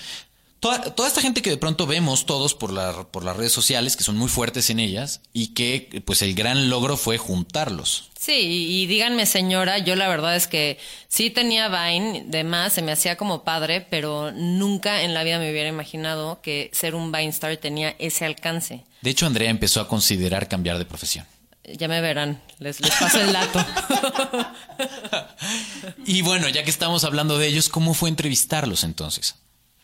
toda, 0.62 0.80
toda, 0.94 1.08
esta 1.10 1.22
gente 1.22 1.42
que 1.42 1.50
de 1.50 1.58
pronto 1.58 1.86
vemos 1.86 2.26
todos 2.26 2.54
por, 2.54 2.72
la, 2.72 3.08
por 3.12 3.26
las 3.26 3.36
redes 3.36 3.52
sociales, 3.52 3.98
que 3.98 4.04
son 4.04 4.16
muy 4.16 4.30
fuertes 4.30 4.70
en 4.70 4.80
ellas, 4.80 5.20
y 5.34 5.48
que 5.48 6.02
pues 6.06 6.22
el 6.22 6.34
gran 6.34 6.70
logro 6.70 6.96
fue 6.96 7.18
juntarlos. 7.18 8.10
Sí, 8.18 8.34
y, 8.34 8.84
y 8.84 8.86
díganme 8.86 9.26
señora, 9.26 9.80
yo 9.80 9.96
la 9.96 10.08
verdad 10.08 10.36
es 10.36 10.48
que 10.48 10.78
sí 11.10 11.30
tenía 11.30 11.68
Vine, 11.68 12.24
de 12.28 12.44
más, 12.46 12.72
se 12.72 12.82
me 12.82 12.94
hacía 12.94 13.18
como 13.18 13.44
padre, 13.44 13.82
pero 13.82 14.32
nunca 14.32 15.02
en 15.02 15.14
la 15.14 15.24
vida 15.24 15.40
me 15.40 15.52
hubiera 15.52 15.68
imaginado 15.68 16.40
que 16.42 16.70
ser 16.72 16.96
un 16.96 17.12
Vine 17.12 17.30
Star 17.30 17.58
tenía 17.58 17.96
ese 18.00 18.24
alcance. 18.26 18.86
De 19.02 19.10
hecho, 19.10 19.26
Andrea 19.26 19.50
empezó 19.50 19.82
a 19.82 19.88
considerar 19.88 20.48
cambiar 20.48 20.78
de 20.78 20.86
profesión. 20.86 21.26
Ya 21.64 21.88
me 21.88 22.02
verán, 22.02 22.42
les, 22.60 22.80
les 22.82 22.92
paso 22.92 23.22
el 23.22 23.34
dato. 23.34 23.64
y 26.06 26.22
bueno, 26.24 26.50
ya 26.50 26.64
que 26.64 26.72
estamos 26.72 27.04
hablando 27.04 27.38
de 27.38 27.48
ellos, 27.48 27.70
¿cómo 27.70 27.94
fue 27.94 28.10
entrevistarlos 28.10 28.84
entonces? 28.84 29.36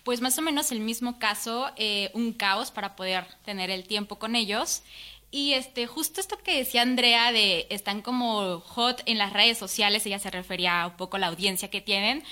Pues 0.04 0.22
más 0.22 0.38
o 0.38 0.42
menos 0.42 0.72
el 0.72 0.80
mismo 0.80 1.20
caso, 1.20 1.70
eh, 1.76 2.10
un 2.14 2.34
caos 2.34 2.72
para 2.72 2.96
poder 2.96 3.26
tener 3.46 3.70
el 3.70 3.86
tiempo 3.86 4.18
con 4.18 4.36
ellos. 4.36 4.82
Y 5.30 5.54
este, 5.54 5.86
justo 5.86 6.22
esto 6.22 6.38
que 6.38 6.58
decía 6.58 6.82
Andrea 6.82 7.32
de 7.32 7.68
están 7.70 8.02
como 8.02 8.62
hot 8.62 9.04
en 9.06 9.18
las 9.18 9.34
redes 9.34 9.58
sociales, 9.58 10.06
ella 10.06 10.20
se 10.20 10.32
refería 10.32 10.88
un 10.88 10.98
poco 10.98 11.18
a 11.18 11.20
la 11.20 11.28
audiencia 11.28 11.70
que 11.70 11.82
tienen. 11.82 12.24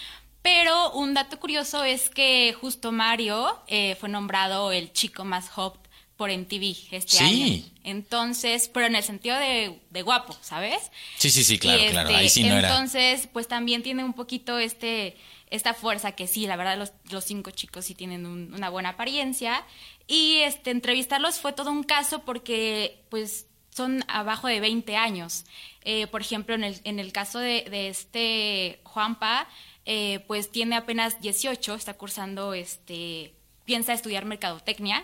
Pero 0.42 0.92
un 0.94 1.14
dato 1.14 1.40
curioso 1.40 1.84
es 1.84 2.10
que 2.10 2.56
justo 2.60 2.92
Mario 2.92 3.60
eh, 3.68 3.96
fue 4.00 4.10
nombrado 4.10 4.72
el 4.72 4.94
chico 4.94 5.25
más 5.25 5.50
hot 5.50 5.85
por 6.17 6.29
MTV 6.29 6.75
este 6.91 7.17
sí. 7.17 7.24
año. 7.24 7.63
Entonces, 7.84 8.69
pero 8.74 8.86
en 8.86 8.95
el 8.95 9.03
sentido 9.03 9.38
de, 9.38 9.79
de 9.89 10.01
guapo, 10.01 10.36
¿sabes? 10.41 10.91
Sí, 11.17 11.29
sí, 11.29 11.43
sí, 11.43 11.60
claro, 11.60 11.84
claro. 11.89 12.15
Ahí 12.15 12.29
sí 12.29 12.43
no 12.43 12.57
entonces, 12.57 13.24
era. 13.24 13.34
pues 13.34 13.48
también 13.48 13.84
tiene 13.84 14.03
un 14.03 14.13
poquito 14.13 14.57
este 14.60 15.17
esta 15.51 15.74
fuerza 15.74 16.13
que 16.13 16.27
sí, 16.27 16.48
la 16.48 16.55
verdad 16.55 16.77
los, 16.77 16.91
los 17.12 17.24
cinco 17.24 17.51
chicos 17.51 17.86
sí 17.86 17.93
tienen 17.93 18.25
un, 18.25 18.53
una 18.53 18.69
buena 18.69 18.89
apariencia 18.89 19.63
y 20.07 20.38
este 20.38 20.72
entrevistarlos 20.72 21.39
fue 21.39 21.53
todo 21.53 21.72
un 21.72 21.84
caso 21.84 22.24
porque 22.24 23.03
pues 23.10 23.45
son 23.69 24.03
abajo 24.07 24.48
de 24.48 24.60
20 24.60 24.95
años. 24.95 25.45
Eh, 25.81 26.07
por 26.07 26.22
ejemplo, 26.22 26.55
en 26.55 26.63
el, 26.63 26.79
en 26.86 27.00
el 27.00 27.12
caso 27.12 27.39
de, 27.39 27.67
de 27.69 27.89
este 27.89 28.79
Juanpa, 28.84 29.48
eh, 29.86 30.24
pues 30.27 30.50
tiene 30.50 30.77
apenas 30.77 31.22
18, 31.22 31.75
está 31.75 31.93
cursando, 31.93 32.53
este, 32.53 33.34
piensa 33.65 33.93
estudiar 33.93 34.25
mercadotecnia 34.25 35.03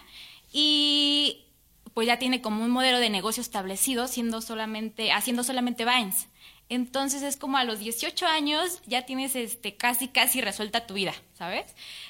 y 0.51 1.45
pues 1.93 2.07
ya 2.07 2.19
tiene 2.19 2.41
como 2.41 2.63
un 2.63 2.71
modelo 2.71 2.99
de 2.99 3.09
negocio 3.09 3.41
establecido, 3.41 4.07
siendo 4.07 4.41
solamente, 4.41 5.11
haciendo 5.11 5.43
solamente 5.43 5.85
Vines. 5.85 6.27
Entonces 6.69 7.21
es 7.21 7.35
como 7.35 7.57
a 7.57 7.65
los 7.65 7.79
18 7.79 8.25
años 8.27 8.79
ya 8.87 9.05
tienes 9.05 9.35
este 9.35 9.75
casi 9.75 10.07
casi 10.07 10.39
resuelta 10.39 10.87
tu 10.87 10.93
vida, 10.93 11.13
¿sabes? 11.37 11.65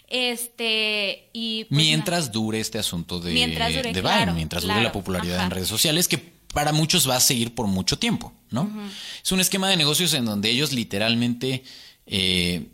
Este 0.08 1.30
y 1.34 1.64
pues, 1.64 1.76
mientras 1.76 2.32
dure 2.32 2.60
este 2.60 2.78
asunto 2.78 3.20
de, 3.20 3.34
Mientras 3.34 3.70
dure, 3.70 3.82
de 3.82 3.90
Vine, 3.90 4.02
claro, 4.02 4.34
mientras 4.34 4.62
dure 4.62 4.76
claro, 4.76 4.88
la 4.88 4.92
popularidad 4.92 5.38
ajá. 5.38 5.46
en 5.46 5.52
redes 5.52 5.68
sociales, 5.68 6.08
que 6.08 6.20
para 6.54 6.74
muchos 6.74 7.10
va 7.10 7.16
a 7.16 7.20
seguir 7.20 7.56
por 7.56 7.66
mucho 7.66 7.98
tiempo, 7.98 8.34
¿no? 8.52 8.70
Es 9.24 9.32
un 9.32 9.40
esquema 9.40 9.68
de 9.68 9.78
negocios 9.78 10.14
en 10.14 10.26
donde 10.26 10.52
ellos 10.52 10.74
literalmente 10.74 11.64
eh, 12.06 12.68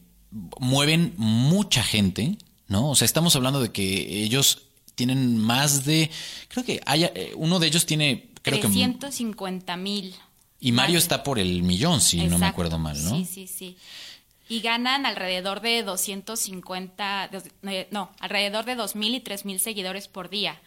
mueven 0.59 1.13
mucha 1.15 1.83
gente, 1.83 2.37
¿no? 2.67 2.89
O 2.89 2.95
sea, 2.95 3.05
estamos 3.05 3.35
hablando 3.37 3.61
de 3.61 3.71
que 3.71 4.23
ellos 4.23 4.63
tienen 4.97 5.37
más 5.37 5.85
de, 5.85 6.09
creo 6.49 6.65
que 6.65 6.81
hay, 6.85 7.03
eh, 7.05 7.31
uno 7.35 7.59
de 7.59 7.67
ellos 7.67 7.85
tiene, 7.85 8.29
creo 8.41 8.57
que 8.59 8.67
350 8.67 9.77
mil. 9.77 10.13
y 10.59 10.71
Mario 10.73 10.97
está 10.97 11.21
por 11.23 11.37
el 11.39 11.61
millón, 11.63 12.01
si 12.01 12.17
no 12.25 12.37
me 12.39 12.47
acuerdo 12.47 12.77
mal, 12.79 13.01
¿no? 13.03 13.11
Sí, 13.15 13.25
sí, 13.25 13.47
sí. 13.47 13.77
Y 14.49 14.61
ganan 14.61 15.05
alrededor 15.05 15.61
de 15.61 15.83
250, 15.83 17.29
dos- 17.31 17.43
eh, 17.63 17.87
no, 17.91 18.09
alrededor 18.19 18.65
de 18.65 18.75
2.000 18.75 19.13
y 19.15 19.19
3.000 19.19 19.59
seguidores 19.59 20.07
por 20.07 20.29
día. 20.29 20.59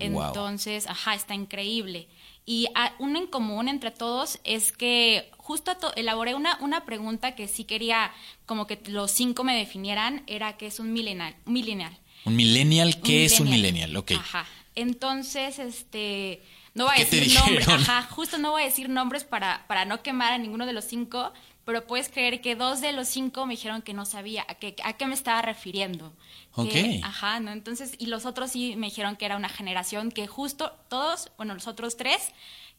Wow. 0.00 0.26
Entonces, 0.28 0.86
ajá, 0.88 1.14
está 1.14 1.34
increíble. 1.34 2.08
Y 2.44 2.66
ah, 2.74 2.92
uno 2.98 3.18
en 3.18 3.26
común 3.26 3.68
entre 3.68 3.90
todos 3.90 4.38
es 4.44 4.72
que 4.72 5.30
justo 5.36 5.76
to- 5.76 5.94
elaboré 5.96 6.34
una, 6.34 6.58
una 6.60 6.84
pregunta 6.84 7.34
que 7.34 7.48
sí 7.48 7.64
quería 7.64 8.10
como 8.46 8.66
que 8.66 8.80
los 8.88 9.10
cinco 9.10 9.42
me 9.44 9.56
definieran, 9.56 10.22
era 10.26 10.56
que 10.56 10.66
es 10.66 10.78
un 10.80 10.92
millennial. 10.92 11.34
Millennial. 11.44 11.96
Un 12.26 12.36
millennial, 12.36 13.00
¿qué 13.00 13.20
Un 13.20 13.24
es 13.24 13.40
un 13.40 13.48
millennial? 13.50 13.96
Ok. 13.96 14.12
Ajá. 14.12 14.44
Entonces, 14.74 15.58
este, 15.58 16.42
no 16.74 16.84
voy 16.84 16.92
a 16.94 16.96
¿Qué 16.98 17.04
te 17.06 17.16
decir 17.20 17.34
nombres, 17.38 17.68
ajá, 17.68 18.02
justo 18.10 18.36
no 18.38 18.50
voy 18.52 18.62
a 18.62 18.66
decir 18.66 18.88
nombres 18.90 19.24
para, 19.24 19.64
para 19.68 19.84
no 19.86 20.02
quemar 20.02 20.32
a 20.34 20.38
ninguno 20.38 20.66
de 20.66 20.72
los 20.74 20.84
cinco, 20.84 21.32
pero 21.64 21.86
puedes 21.86 22.08
creer 22.10 22.40
que 22.40 22.54
dos 22.54 22.80
de 22.80 22.92
los 22.92 23.08
cinco 23.08 23.46
me 23.46 23.54
dijeron 23.54 23.80
que 23.82 23.94
no 23.94 24.04
sabía 24.04 24.44
a 24.48 24.54
qué, 24.54 24.76
a 24.84 24.92
qué 24.92 25.06
me 25.06 25.14
estaba 25.14 25.40
refiriendo. 25.42 26.12
Que- 26.54 26.98
Ok. 27.00 27.04
ajá, 27.04 27.40
¿no? 27.40 27.50
Entonces, 27.52 27.94
y 27.98 28.06
los 28.06 28.26
otros 28.26 28.50
sí 28.52 28.76
me 28.76 28.86
dijeron 28.88 29.16
que 29.16 29.24
era 29.24 29.36
una 29.36 29.48
generación 29.48 30.10
que 30.10 30.26
justo 30.26 30.72
todos, 30.88 31.30
bueno, 31.38 31.54
los 31.54 31.66
otros 31.66 31.96
tres, 31.96 32.30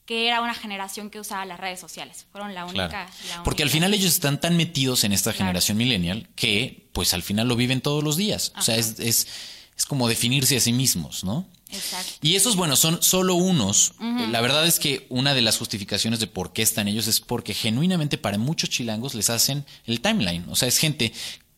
que 0.08 0.28
era 0.28 0.42
una 0.42 0.56
generación 0.56 1.12
que 1.12 1.20
usaba 1.20 1.46
las 1.46 1.60
redes 1.60 1.80
sociales. 1.80 2.26
Fueron 2.32 2.56
la 2.56 2.66
única. 2.66 2.88
Claro. 2.90 3.12
la 3.30 3.44
Porque 3.44 3.62
al 3.62 3.70
final 3.70 3.94
ellos 3.94 4.14
están 4.14 4.40
tan 4.40 4.58
metidos 4.58 5.04
en 5.04 5.12
esta 5.14 5.32
Claro. 5.32 5.46
generación 5.50 5.78
millennial 5.78 6.28
que 6.36 6.88
pues 6.94 7.14
al 7.14 7.22
final 7.22 7.48
lo 7.48 7.56
viven 7.56 7.82
todos 7.82 8.04
los 8.04 8.18
días. 8.18 8.54
O 8.58 8.62
sea, 8.62 8.78
es, 8.78 9.00
es, 9.00 9.28
es 9.78 9.86
como 9.86 10.08
definirse 10.08 10.56
a 10.58 10.60
sí 10.62 10.72
mismos, 10.74 11.24
¿no? 11.24 11.46
Exacto. 11.70 12.14
Y 12.22 12.36
esos, 12.36 12.56
bueno, 12.56 12.78
son 12.78 13.04
solo 13.04 13.36
unos. 13.36 13.94
La 14.00 14.40
verdad 14.40 14.66
es 14.66 14.80
que 14.80 15.06
una 15.10 15.34
de 15.34 15.42
las 15.42 15.58
justificaciones 15.58 16.22
de 16.22 16.28
por 16.28 16.54
qué 16.54 16.62
están 16.62 16.88
ellos 16.88 17.08
es 17.08 17.20
porque 17.20 17.54
genuinamente 17.54 18.18
para 18.18 18.38
muchos 18.38 18.70
chilangos 18.70 19.14
les 19.14 19.30
hacen 19.30 19.66
el 19.86 20.00
timeline. 20.00 20.46
O 20.48 20.56
sea, 20.56 20.70
es 20.70 20.78
gente 20.78 21.12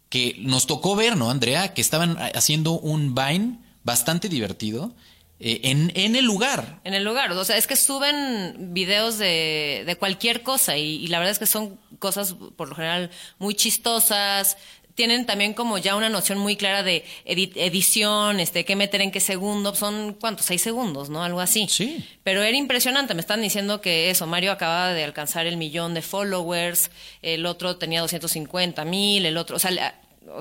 que 0.09 0.35
nos 0.39 0.65
tocó 0.65 0.95
ver, 0.95 1.15
¿no, 1.15 1.29
Andrea? 1.29 1.75
Que 1.75 1.81
estaban 1.81 2.17
haciendo 2.33 2.71
un 2.79 3.13
Vine 3.13 3.59
bastante 3.83 4.27
divertido 4.27 4.95
eh, 5.39 5.61
en, 5.63 5.91
en 5.95 6.15
el 6.15 6.25
lugar. 6.25 6.79
En 6.83 6.93
el 6.93 7.03
lugar, 7.03 7.31
o 7.31 7.43
sea, 7.45 7.57
es 7.57 7.67
que 7.67 7.75
suben 7.75 8.73
videos 8.73 9.17
de, 9.17 9.83
de 9.85 9.95
cualquier 9.95 10.43
cosa 10.43 10.77
y, 10.77 10.95
y 11.03 11.07
la 11.07 11.19
verdad 11.19 11.31
es 11.31 11.39
que 11.39 11.45
son 11.47 11.79
cosas 11.99 12.35
por 12.55 12.69
lo 12.69 12.75
general 12.75 13.09
muy 13.37 13.55
chistosas. 13.55 14.57
Tienen 14.95 15.25
también 15.25 15.53
como 15.53 15.77
ya 15.77 15.95
una 15.95 16.09
noción 16.09 16.39
muy 16.39 16.57
clara 16.57 16.83
de 16.83 17.05
edi- 17.25 17.53
edición, 17.55 18.41
este, 18.41 18.65
qué 18.65 18.75
meter 18.75 18.99
en 18.99 19.11
qué 19.11 19.21
segundo. 19.21 19.73
Son, 19.73 20.13
¿cuántos? 20.19 20.45
Seis 20.45 20.61
segundos, 20.61 21.09
¿no? 21.09 21.23
Algo 21.23 21.39
así. 21.39 21.67
Sí. 21.69 22.03
Pero 22.23 22.43
era 22.43 22.57
impresionante. 22.57 23.13
Me 23.13 23.21
están 23.21 23.41
diciendo 23.41 23.79
que 23.79 24.09
eso, 24.09 24.27
Mario 24.27 24.51
acababa 24.51 24.89
de 24.91 25.05
alcanzar 25.05 25.47
el 25.47 25.55
millón 25.55 25.93
de 25.93 26.01
followers, 26.01 26.91
el 27.21 27.45
otro 27.45 27.77
tenía 27.77 28.01
250 28.01 28.83
mil, 28.83 29.25
el 29.25 29.37
otro, 29.37 29.55
o 29.55 29.59
sea, 29.59 29.95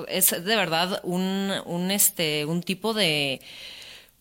es 0.09 0.31
de 0.31 0.55
verdad 0.57 0.99
un, 1.03 1.53
un, 1.65 1.89
este, 1.89 2.43
un 2.45 2.61
tipo 2.61 2.93
de, 2.93 3.39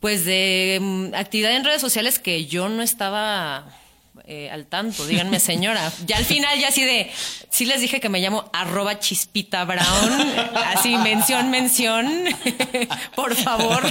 pues 0.01 0.25
de 0.25 0.79
mm, 0.81 1.15
actividad 1.15 1.55
en 1.55 1.65
redes 1.65 1.81
sociales 1.81 2.19
que 2.19 2.47
yo 2.47 2.69
no 2.69 2.83
estaba 2.83 3.67
eh, 4.31 4.51
al 4.51 4.67
tanto, 4.67 5.07
díganme 5.07 5.41
señora. 5.41 5.91
Ya 6.07 6.19
al 6.19 6.25
final 6.25 6.59
ya 6.61 6.69
así 6.69 6.85
de, 6.85 7.11
sí 7.51 7.65
les 7.65 7.81
dije 7.81 7.99
que 7.99 8.09
me 8.09 8.21
llamo 8.21 8.51
arroba 8.53 8.99
chispita 8.99 9.65
brown, 9.65 10.13
así 10.67 10.97
mención, 10.99 11.51
mención, 11.51 12.25
por 13.17 13.35
favor. 13.35 13.83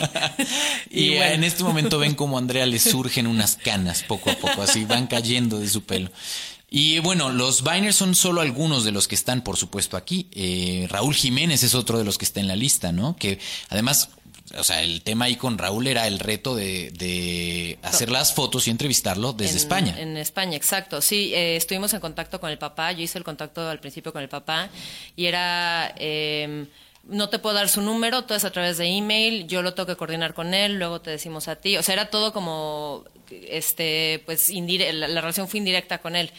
Y, 0.92 1.16
bueno. 1.16 1.34
en 1.34 1.44
este 1.44 1.64
momento 1.64 1.98
ven 1.98 2.14
como 2.14 2.38
a 2.38 2.40
Andrea 2.40 2.66
le 2.68 2.80
surgen 2.80 3.26
unas 3.26 3.56
canas 3.56 4.04
poco 4.04 4.30
a 4.30 4.36
poco, 4.36 4.62
así 4.62 4.86
van 4.86 5.08
cayendo 5.08 5.60
de 5.60 5.68
su 5.68 5.84
pelo. 5.84 6.12
Y 6.70 7.00
bueno, 7.00 7.30
los 7.30 7.64
Biners 7.64 7.96
son 7.96 8.14
solo 8.14 8.42
algunos 8.42 8.84
de 8.84 8.92
los 8.92 9.08
que 9.08 9.16
están, 9.16 9.42
por 9.42 9.56
supuesto, 9.56 9.96
aquí. 9.96 10.28
Eh, 10.34 10.86
Raúl 10.90 11.16
Jiménez 11.16 11.64
es 11.64 11.74
otro 11.76 11.98
de 11.98 12.04
los 12.04 12.18
que 12.18 12.26
está 12.26 12.42
en 12.42 12.48
la 12.48 12.58
lista, 12.58 12.92
¿no? 12.92 13.16
Que 13.16 13.40
además, 13.70 14.10
o 14.58 14.64
sea, 14.64 14.82
el 14.84 15.02
tema 15.02 15.26
ahí 15.26 15.36
con 15.36 15.58
Raúl 15.58 15.88
era 15.88 16.08
el 16.08 16.20
reto 16.20 16.56
de, 16.56 16.92
de 16.92 17.80
hacer 17.82 18.10
las 18.10 18.34
fotos 18.34 18.68
y 18.68 18.72
entrevistarlo 18.72 19.34
desde 19.34 19.52
En- 19.54 19.58
España. 19.58 19.96
En 20.00 20.18
España, 20.18 20.56
exacto. 20.56 21.02
Sí, 21.02 21.34
eh, 21.34 21.56
estuvimos 21.56 21.94
en 21.94 22.00
contacto 22.00 22.40
con 22.40 22.50
el 22.50 22.58
papá. 22.58 22.92
Yo 22.92 23.02
hice 23.02 23.18
el 23.18 23.24
contacto 23.24 23.68
al 23.68 23.80
principio 23.80 24.14
con 24.14 24.22
el 24.22 24.30
papá 24.30 24.70
y 25.16 25.26
era. 25.26 25.94
eh, 25.98 26.66
no 27.10 27.30
te 27.30 27.40
puedo 27.40 27.56
dar 27.56 27.70
su 27.70 27.80
número, 27.80 28.26
todo 28.26 28.38
es 28.38 28.44
a 28.44 28.52
través 28.52 28.78
de 28.78 28.86
email, 28.86 29.48
yo 29.48 29.62
lo 29.62 29.74
tengo 29.74 29.88
que 29.88 29.96
coordinar 29.96 30.34
con 30.34 30.54
él, 30.54 30.74
luego 30.74 31.00
te 31.00 31.10
decimos 31.10 31.48
a 31.48 31.56
ti. 31.56 31.78
O 31.78 31.84
sea, 31.84 31.94
era 31.94 32.10
todo 32.10 32.34
como, 32.34 33.06
este, 33.30 34.22
pues, 34.26 34.50
indire- 34.50 34.92
la, 34.92 35.08
la 35.08 35.22
relación 35.22 35.48
fue 35.48 35.60
indirecta 35.60 36.00
con 36.00 36.18
él. 36.18 36.32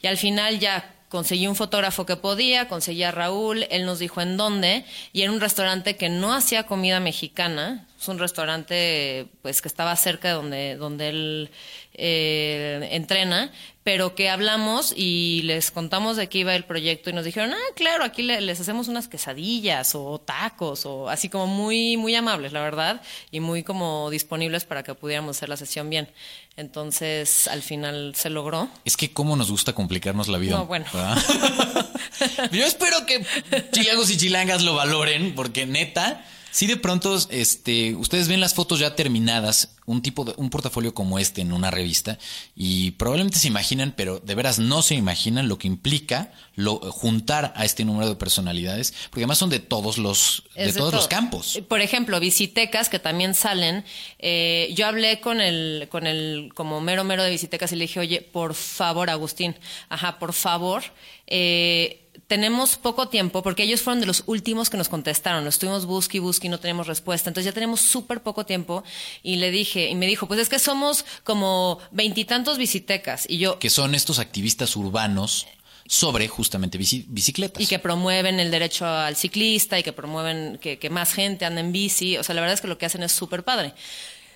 Y 0.00 0.06
al 0.06 0.16
final 0.16 0.58
ya 0.60 0.93
conseguí 1.08 1.46
un 1.46 1.56
fotógrafo 1.56 2.06
que 2.06 2.16
podía, 2.16 2.68
conseguí 2.68 3.02
a 3.02 3.10
Raúl, 3.10 3.66
él 3.70 3.86
nos 3.86 3.98
dijo 3.98 4.20
en 4.20 4.36
dónde, 4.36 4.84
y 5.12 5.22
era 5.22 5.32
un 5.32 5.40
restaurante 5.40 5.96
que 5.96 6.08
no 6.08 6.34
hacía 6.34 6.64
comida 6.64 7.00
mexicana, 7.00 7.86
es 8.04 8.08
un 8.08 8.18
restaurante 8.18 9.26
pues 9.42 9.60
que 9.62 9.68
estaba 9.68 9.94
cerca 9.96 10.28
de 10.28 10.34
donde, 10.34 10.76
donde 10.76 11.08
él 11.08 11.50
eh, 11.94 12.88
entrena, 12.92 13.50
pero 13.82 14.14
que 14.14 14.28
hablamos 14.30 14.92
y 14.96 15.42
les 15.44 15.70
contamos 15.70 16.16
de 16.16 16.28
qué 16.28 16.38
iba 16.38 16.54
el 16.54 16.64
proyecto 16.64 17.10
y 17.10 17.12
nos 17.12 17.24
dijeron, 17.24 17.52
ah, 17.52 17.72
claro, 17.76 18.04
aquí 18.04 18.22
le- 18.22 18.40
les 18.40 18.60
hacemos 18.60 18.88
unas 18.88 19.08
quesadillas 19.08 19.94
o 19.94 20.18
tacos 20.20 20.86
o 20.86 21.08
así 21.08 21.28
como 21.28 21.46
muy, 21.46 21.96
muy 21.96 22.14
amables, 22.14 22.52
la 22.52 22.60
verdad, 22.62 23.00
y 23.30 23.40
muy 23.40 23.62
como 23.62 24.10
disponibles 24.10 24.64
para 24.64 24.82
que 24.82 24.94
pudiéramos 24.94 25.36
hacer 25.36 25.48
la 25.48 25.56
sesión 25.56 25.88
bien. 25.90 26.08
Entonces, 26.56 27.48
al 27.48 27.62
final 27.62 28.14
se 28.16 28.30
logró. 28.30 28.68
Es 28.84 28.96
que 28.96 29.12
cómo 29.12 29.36
nos 29.36 29.50
gusta 29.50 29.72
complicarnos 29.72 30.28
la 30.28 30.38
vida. 30.38 30.56
No, 30.56 30.66
bueno. 30.66 30.86
Yo 32.52 32.64
espero 32.64 33.04
que 33.06 33.24
chilangos 33.72 34.10
y 34.10 34.16
chilangas 34.16 34.62
lo 34.62 34.74
valoren, 34.74 35.34
porque 35.34 35.66
neta, 35.66 36.24
si 36.54 36.68
de 36.68 36.76
pronto 36.76 37.18
este, 37.30 37.96
ustedes 37.96 38.28
ven 38.28 38.38
las 38.38 38.54
fotos 38.54 38.78
ya 38.78 38.94
terminadas, 38.94 39.70
un 39.86 40.02
tipo 40.02 40.24
de, 40.24 40.34
un 40.36 40.50
portafolio 40.50 40.94
como 40.94 41.18
este 41.18 41.40
en 41.40 41.52
una 41.52 41.70
revista, 41.70 42.18
y 42.54 42.92
probablemente 42.92 43.38
se 43.38 43.48
imaginan, 43.48 43.94
pero 43.96 44.20
de 44.20 44.34
veras 44.34 44.58
no 44.58 44.82
se 44.82 44.94
imaginan 44.94 45.48
lo 45.48 45.58
que 45.58 45.68
implica 45.68 46.32
lo, 46.54 46.76
juntar 46.92 47.52
a 47.56 47.64
este 47.64 47.84
número 47.84 48.08
de 48.08 48.16
personalidades, 48.16 48.92
porque 49.10 49.20
además 49.20 49.38
son 49.38 49.50
de 49.50 49.60
todos 49.60 49.98
los, 49.98 50.44
de 50.54 50.72
todos 50.72 50.90
todo. 50.90 51.00
los 51.00 51.08
campos. 51.08 51.60
Por 51.68 51.80
ejemplo, 51.80 52.20
visitecas 52.20 52.88
que 52.88 52.98
también 52.98 53.34
salen. 53.34 53.84
eh, 54.18 54.72
yo 54.74 54.86
hablé 54.86 55.20
con 55.20 55.40
el, 55.40 55.88
con 55.90 56.06
el 56.06 56.50
como 56.54 56.80
mero 56.80 57.04
mero 57.04 57.22
de 57.22 57.30
visitecas 57.30 57.72
y 57.72 57.76
le 57.76 57.84
dije, 57.84 58.00
oye, 58.00 58.20
por 58.20 58.54
favor, 58.54 59.10
Agustín, 59.10 59.54
ajá, 59.88 60.18
por 60.18 60.32
favor, 60.32 60.82
eh, 61.26 62.00
tenemos 62.26 62.76
poco 62.76 63.08
tiempo 63.08 63.42
porque 63.42 63.64
ellos 63.64 63.82
fueron 63.82 64.00
de 64.00 64.06
los 64.06 64.22
últimos 64.26 64.70
que 64.70 64.76
nos 64.76 64.88
contestaron. 64.88 65.44
Lo 65.44 65.50
estuvimos 65.50 65.86
busque 65.86 66.18
y 66.18 66.20
busque 66.20 66.46
y 66.46 66.50
no 66.50 66.58
tenemos 66.58 66.86
respuesta. 66.86 67.28
Entonces 67.28 67.46
ya 67.46 67.52
tenemos 67.52 67.80
súper 67.80 68.22
poco 68.22 68.46
tiempo 68.46 68.84
y 69.22 69.36
le 69.36 69.50
dije, 69.50 69.73
y 69.76 69.94
me 69.94 70.06
dijo, 70.06 70.26
pues 70.26 70.40
es 70.40 70.48
que 70.48 70.58
somos 70.58 71.04
como 71.24 71.78
veintitantos 71.90 72.58
visitecas. 72.58 73.26
Y 73.28 73.38
yo, 73.38 73.58
Que 73.58 73.70
son 73.70 73.94
estos 73.94 74.18
activistas 74.18 74.76
urbanos 74.76 75.46
sobre 75.86 76.28
justamente 76.28 76.78
bici- 76.78 77.04
bicicletas. 77.08 77.62
y 77.62 77.66
que 77.66 77.78
promueven 77.78 78.40
el 78.40 78.50
derecho 78.50 78.86
al 78.86 79.16
ciclista 79.16 79.78
y 79.78 79.82
que 79.82 79.92
promueven 79.92 80.58
que, 80.60 80.78
que 80.78 80.88
más 80.90 81.12
gente 81.12 81.44
ande 81.44 81.60
en 81.60 81.72
bici. 81.72 82.16
O 82.16 82.22
sea, 82.22 82.34
la 82.34 82.40
verdad 82.40 82.54
es 82.54 82.60
que 82.62 82.68
lo 82.68 82.78
que 82.78 82.86
hacen 82.86 83.02
es 83.02 83.12
súper 83.12 83.42
padre. 83.44 83.74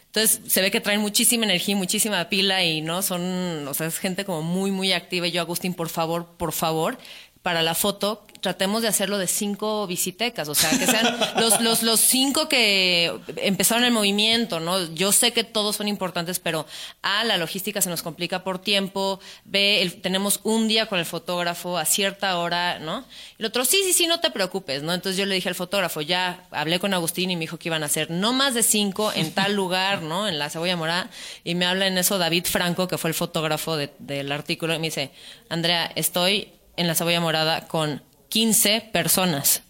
Entonces 0.07 0.40
se 0.50 0.62
ve 0.62 0.71
que 0.71 0.80
traen 0.80 1.00
muchísima 1.02 1.45
energía, 1.45 1.73
y 1.75 1.76
muchísima 1.78 2.28
pila 2.30 2.64
y 2.64 2.80
no 2.80 3.02
son, 3.02 3.68
o 3.68 3.75
sea, 3.75 3.87
es 3.87 3.99
gente 3.99 4.25
como 4.25 4.40
muy, 4.42 4.71
muy 4.71 4.92
activa. 4.92 5.26
Y 5.26 5.33
yo, 5.33 5.42
Agustín, 5.42 5.75
por 5.75 5.90
favor, 5.90 6.35
por 6.38 6.52
favor, 6.52 6.97
para 7.42 7.62
la 7.62 7.75
foto, 7.75 8.26
tratemos 8.40 8.83
de 8.83 8.88
hacerlo 8.88 9.18
de 9.18 9.26
cinco 9.26 9.87
visitecas, 9.87 10.49
o 10.49 10.54
sea, 10.54 10.71
que 10.71 10.87
sean 10.87 11.18
los, 11.40 11.61
los, 11.61 11.83
los 11.83 11.99
cinco 12.00 12.49
que 12.49 13.12
empezaron 13.37 13.85
el 13.85 13.90
movimiento, 13.92 14.61
¿no? 14.61 14.92
Yo 14.95 15.12
sé 15.12 15.33
que 15.33 15.42
todos 15.45 15.76
son 15.76 15.88
importantes, 15.88 16.38
pero 16.38 16.66
A, 17.02 17.25
la 17.25 17.37
logística 17.37 17.80
se 17.80 17.90
nos 17.90 18.02
complica 18.02 18.45
por 18.45 18.61
tiempo, 18.61 19.18
B, 19.45 19.83
el- 19.83 20.00
tenemos 20.00 20.40
un 20.45 20.68
día 20.68 20.87
con 20.87 20.99
el 20.99 21.04
fotógrafo 21.07 21.78
a 21.78 21.85
cierta 21.85 22.38
hora, 22.38 22.78
¿no? 22.78 23.04
Y 23.38 23.42
el 23.42 23.47
otro, 23.47 23.64
sí, 23.64 23.80
sí, 23.85 23.92
sí, 23.92 24.07
no 24.07 24.21
te 24.21 24.30
preocupes, 24.30 24.83
¿no? 24.83 24.92
Entonces 24.95 25.16
yo 25.18 25.26
le 25.26 25.35
dije 25.35 25.49
al 25.49 25.54
fotógrafo, 25.54 26.00
ya 26.00 26.47
hablé 26.50 26.78
con 26.78 26.95
Agustín 26.95 27.30
y 27.30 27.37
me 27.37 27.40
dijo 27.42 27.59
que 27.59 27.68
iban 27.68 27.83
a 27.83 27.87
hacer 27.87 28.11
no 28.11 28.33
más 28.33 28.54
de 28.54 28.62
cinco 28.62 29.12
en 29.14 29.33
tal 29.33 29.54
lugar, 29.57 30.02
¿no? 30.02 30.28
En 30.28 30.38
la 30.38 30.50
Cebolla 30.50 30.76
Morada, 30.76 31.11
y 31.45 31.54
me 31.54 31.66
habla 31.66 31.87
en 31.87 31.99
eso 31.99 32.18
David 32.18 32.45
Franco, 32.47 32.87
que 32.88 32.99
fue 32.99 33.11
el 33.11 33.14
fotógrafo 33.14 33.76
de- 33.76 33.92
del 33.99 34.30
artículo, 34.33 34.75
y 34.75 34.78
me 34.78 34.88
dice, 34.88 35.11
Andrea, 35.49 35.90
estoy 35.97 36.52
en 36.78 36.87
la 36.87 36.94
Cebolla 36.94 37.20
Morada 37.20 37.66
con 37.68 38.02
15 38.30 38.90
personas. 38.92 39.62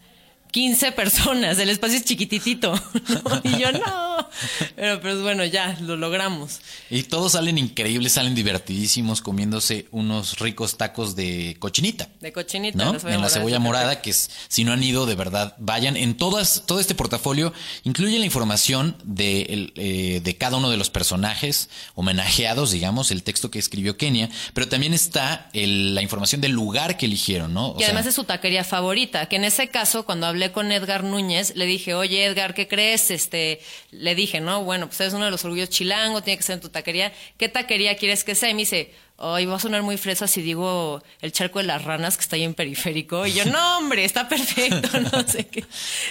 15 0.51 0.93
personas, 0.93 1.59
el 1.59 1.69
espacio 1.71 1.97
es 1.99 2.05
chiquititito. 2.05 2.73
¿no? 2.75 3.41
Y 3.45 3.59
yo 3.59 3.73
no. 3.73 4.29
Pero 4.77 5.01
pues 5.01 5.21
bueno, 5.23 5.45
ya 5.45 5.77
lo 5.81 5.97
logramos. 5.97 6.61
Y 6.91 7.03
todos 7.05 7.33
salen 7.33 7.59
increíbles, 7.59 8.13
salen 8.13 8.35
divertidísimos 8.35 9.21
comiéndose 9.21 9.87
unos 9.91 10.39
ricos 10.39 10.77
tacos 10.77 11.17
de 11.17 11.57
cochinita. 11.59 12.09
De 12.21 12.33
cochinita. 12.33 12.85
¿no? 12.85 12.97
en 13.09 13.21
la 13.21 13.29
cebolla 13.29 13.59
morada, 13.59 14.03
que 14.03 14.11
es, 14.11 14.31
si 14.49 14.65
no 14.65 14.73
han 14.73 14.83
ido, 14.83 15.07
de 15.07 15.15
verdad, 15.15 15.55
vayan. 15.59 15.97
En 15.97 16.17
todas, 16.17 16.65
todo 16.67 16.81
este 16.81 16.95
portafolio 16.95 17.53
incluye 17.85 18.19
la 18.19 18.25
información 18.25 18.97
de, 19.05 19.43
el, 19.43 19.73
eh, 19.77 20.21
de 20.23 20.37
cada 20.37 20.57
uno 20.57 20.71
de 20.71 20.77
los 20.77 20.91
personajes 20.91 21.69
homenajeados, 21.95 22.71
digamos, 22.71 23.11
el 23.11 23.23
texto 23.23 23.51
que 23.51 23.59
escribió 23.59 23.97
Kenia, 23.97 24.29
pero 24.55 24.69
también 24.69 24.95
está 24.95 25.49
el- 25.53 25.95
la 25.95 26.03
información 26.03 26.41
del 26.41 26.53
lugar 26.53 26.97
que 26.97 27.07
eligieron, 27.07 27.53
¿no? 27.55 27.69
O 27.69 27.77
Y 27.77 27.79
sea, 27.81 27.89
además 27.89 28.07
es 28.07 28.15
su 28.15 28.25
taquería 28.25 28.65
favorita, 28.65 29.27
que 29.27 29.37
en 29.37 29.45
ese 29.45 29.69
caso, 29.69 30.05
cuando 30.05 30.27
hablé 30.39 30.53
con 30.53 30.71
Edgar 30.71 31.03
Núñez, 31.03 31.57
le 31.57 31.67
dije, 31.67 31.95
oye 31.95 32.25
Edgar, 32.25 32.55
¿qué 32.55 32.69
crees? 32.69 33.11
Este, 33.11 33.61
le 33.91 34.15
dije, 34.15 34.41
no, 34.41 34.63
bueno, 34.63 34.87
pues 34.87 35.01
es 35.01 35.13
uno 35.13 35.25
de 35.25 35.33
los 35.33 35.45
orgullos 35.45 35.69
chilango, 35.69 36.23
tiene 36.23 36.37
que 36.37 36.45
ser 36.45 36.55
en 36.55 36.61
tu 36.61 36.69
taquería. 36.69 37.13
¿Qué 37.37 37.49
taquería 37.49 37.97
quieres 37.97 38.23
que 38.23 38.37
sea? 38.37 38.49
Y 38.49 38.55
me 38.55 38.61
dice, 38.61 38.93
ay, 39.17 39.47
va 39.47 39.57
a 39.57 39.59
sonar 39.59 39.83
muy 39.83 39.97
fresa 39.97 40.29
si 40.29 40.41
digo 40.41 41.03
el 41.21 41.33
charco 41.33 41.59
de 41.59 41.65
las 41.65 41.83
ranas 41.83 42.17
que 42.17 42.23
está 42.23 42.37
ahí 42.37 42.45
en 42.45 42.55
periférico. 42.55 43.27
Y 43.27 43.33
yo, 43.33 43.47
no, 43.47 43.79
hombre, 43.79 44.05
está 44.05 44.29
perfecto, 44.29 45.01
no 45.13 45.27
sé 45.27 45.49
qué. 45.49 45.65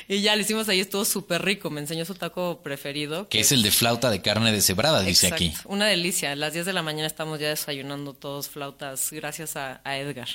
Y 0.10 0.19
ya 0.19 0.36
le 0.36 0.41
hicimos 0.41 0.67
ahí, 0.67 0.81
estuvo 0.81 1.05
súper 1.05 1.46
rico, 1.46 1.69
me 1.69 1.79
enseñó 1.79 2.03
su 2.03 2.15
taco 2.15 2.60
preferido. 2.62 3.29
que 3.29 3.39
es 3.39 3.53
el 3.53 3.63
de 3.63 3.72
flauta 3.72 4.10
de 4.10 4.22
carne 4.22 4.51
deshebrada, 4.51 5.03
dice 5.03 5.27
aquí. 5.27 5.53
Una 5.63 5.86
delicia. 5.86 6.34
A 6.34 6.36
las 6.36 6.51
10 6.51 6.65
de 6.65 6.74
la 6.74 6.84
mañana 6.84 7.07
estamos 7.07 7.39
ya 7.39 7.48
desayunando 7.48 8.13
todos 8.13 8.50
flautas, 8.50 9.10
gracias 9.13 9.55
a, 9.55 9.79
a 9.86 9.98
Edgar. 9.98 10.27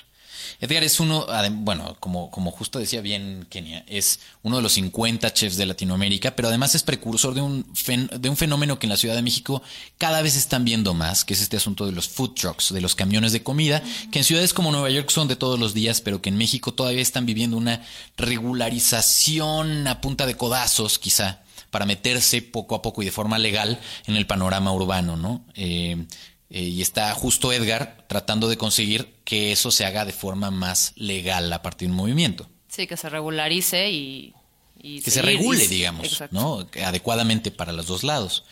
Edgar 0.61 0.85
es 0.85 1.01
uno, 1.01 1.27
bueno, 1.51 1.97
como, 2.01 2.31
como 2.31 2.51
justo 2.51 2.79
decía 2.79 3.01
bien 3.01 3.47
Kenia, 3.51 3.85
es 3.87 4.21
uno 4.43 4.57
de 4.57 4.63
los 4.63 4.73
50 4.73 5.33
chefs 5.33 5.57
de 5.57 5.67
Latinoamérica, 5.67 6.37
pero 6.37 6.49
además 6.49 6.75
es 6.75 6.83
precursor 6.83 7.35
de 7.35 7.41
un, 7.41 7.67
de 8.13 8.29
un 8.29 8.37
fenómeno 8.37 8.79
que 8.79 8.87
en 8.87 8.91
la 8.91 8.97
Ciudad 8.97 9.15
de 9.15 9.23
México 9.23 9.63
cada 9.99 10.23
vez 10.23 10.37
están 10.37 10.65
viendo 10.65 10.95
más, 10.95 11.25
que 11.25 11.35
es 11.35 11.41
este 11.41 11.57
asunto 11.57 11.87
de 11.87 11.93
los 11.93 12.09
food 12.09 12.35
trucks, 12.35 12.73
de 12.73 12.81
los 12.81 12.95
camiones 12.95 13.33
de 13.33 13.43
comida, 13.43 13.83
que 14.11 14.19
en 14.19 14.25
ciudades 14.25 14.55
como 14.55 14.73
Nueva 14.73 14.91
York 14.91 15.11
son 15.11 15.29
de 15.29 15.37
todos 15.37 15.59
los 15.59 15.75
días, 15.75 16.01
pero 16.01 16.23
que 16.23 16.29
en 16.29 16.37
México 16.37 16.73
todavía 16.75 17.03
están 17.03 17.27
viviendo 17.27 17.57
una 17.57 17.83
regularización 18.17 19.87
a 19.87 20.01
punta 20.01 20.27
de 20.27 20.37
codazos, 20.37 20.99
quizá, 20.99 21.43
para 21.71 21.87
meterse 21.87 22.43
poco 22.43 22.75
a 22.75 22.83
poco 22.83 23.03
y 23.03 23.07
de 23.07 23.11
forma 23.11 23.39
legal 23.39 23.81
en 24.07 24.17
el 24.17 24.27
panorama 24.27 24.73
urbano, 24.73 25.17
¿no? 25.17 25.45
Eh, 25.55 26.07
eh, 26.53 26.63
y 26.63 26.81
está 26.83 27.13
justo 27.15 27.53
Edgar 27.53 28.05
tratando 28.09 28.49
de 28.49 28.57
conseguir 28.57 29.15
que 29.25 29.51
eso 29.51 29.71
se 29.73 29.85
haga 29.85 30.05
de 30.05 30.13
forma 30.13 30.51
más 30.53 30.93
legal 30.95 31.53
a 31.53 31.63
partir 31.63 31.89
de 31.89 31.93
un 31.93 31.97
movimiento. 31.97 32.49
Sí, 32.69 32.87
que 32.87 32.97
se 32.97 33.09
regularice 33.09 33.91
y... 33.91 34.33
y 34.81 35.01
Que 35.03 35.11
se 35.11 35.23
regule, 35.23 35.65
y- 35.65 35.69
digamos, 35.69 36.07
Exacto. 36.07 36.35
¿no? 36.39 36.67
Adecuadamente 36.87 37.51
para 37.51 37.73
los 37.73 37.87
dos 37.87 38.03
lados. 38.05 38.45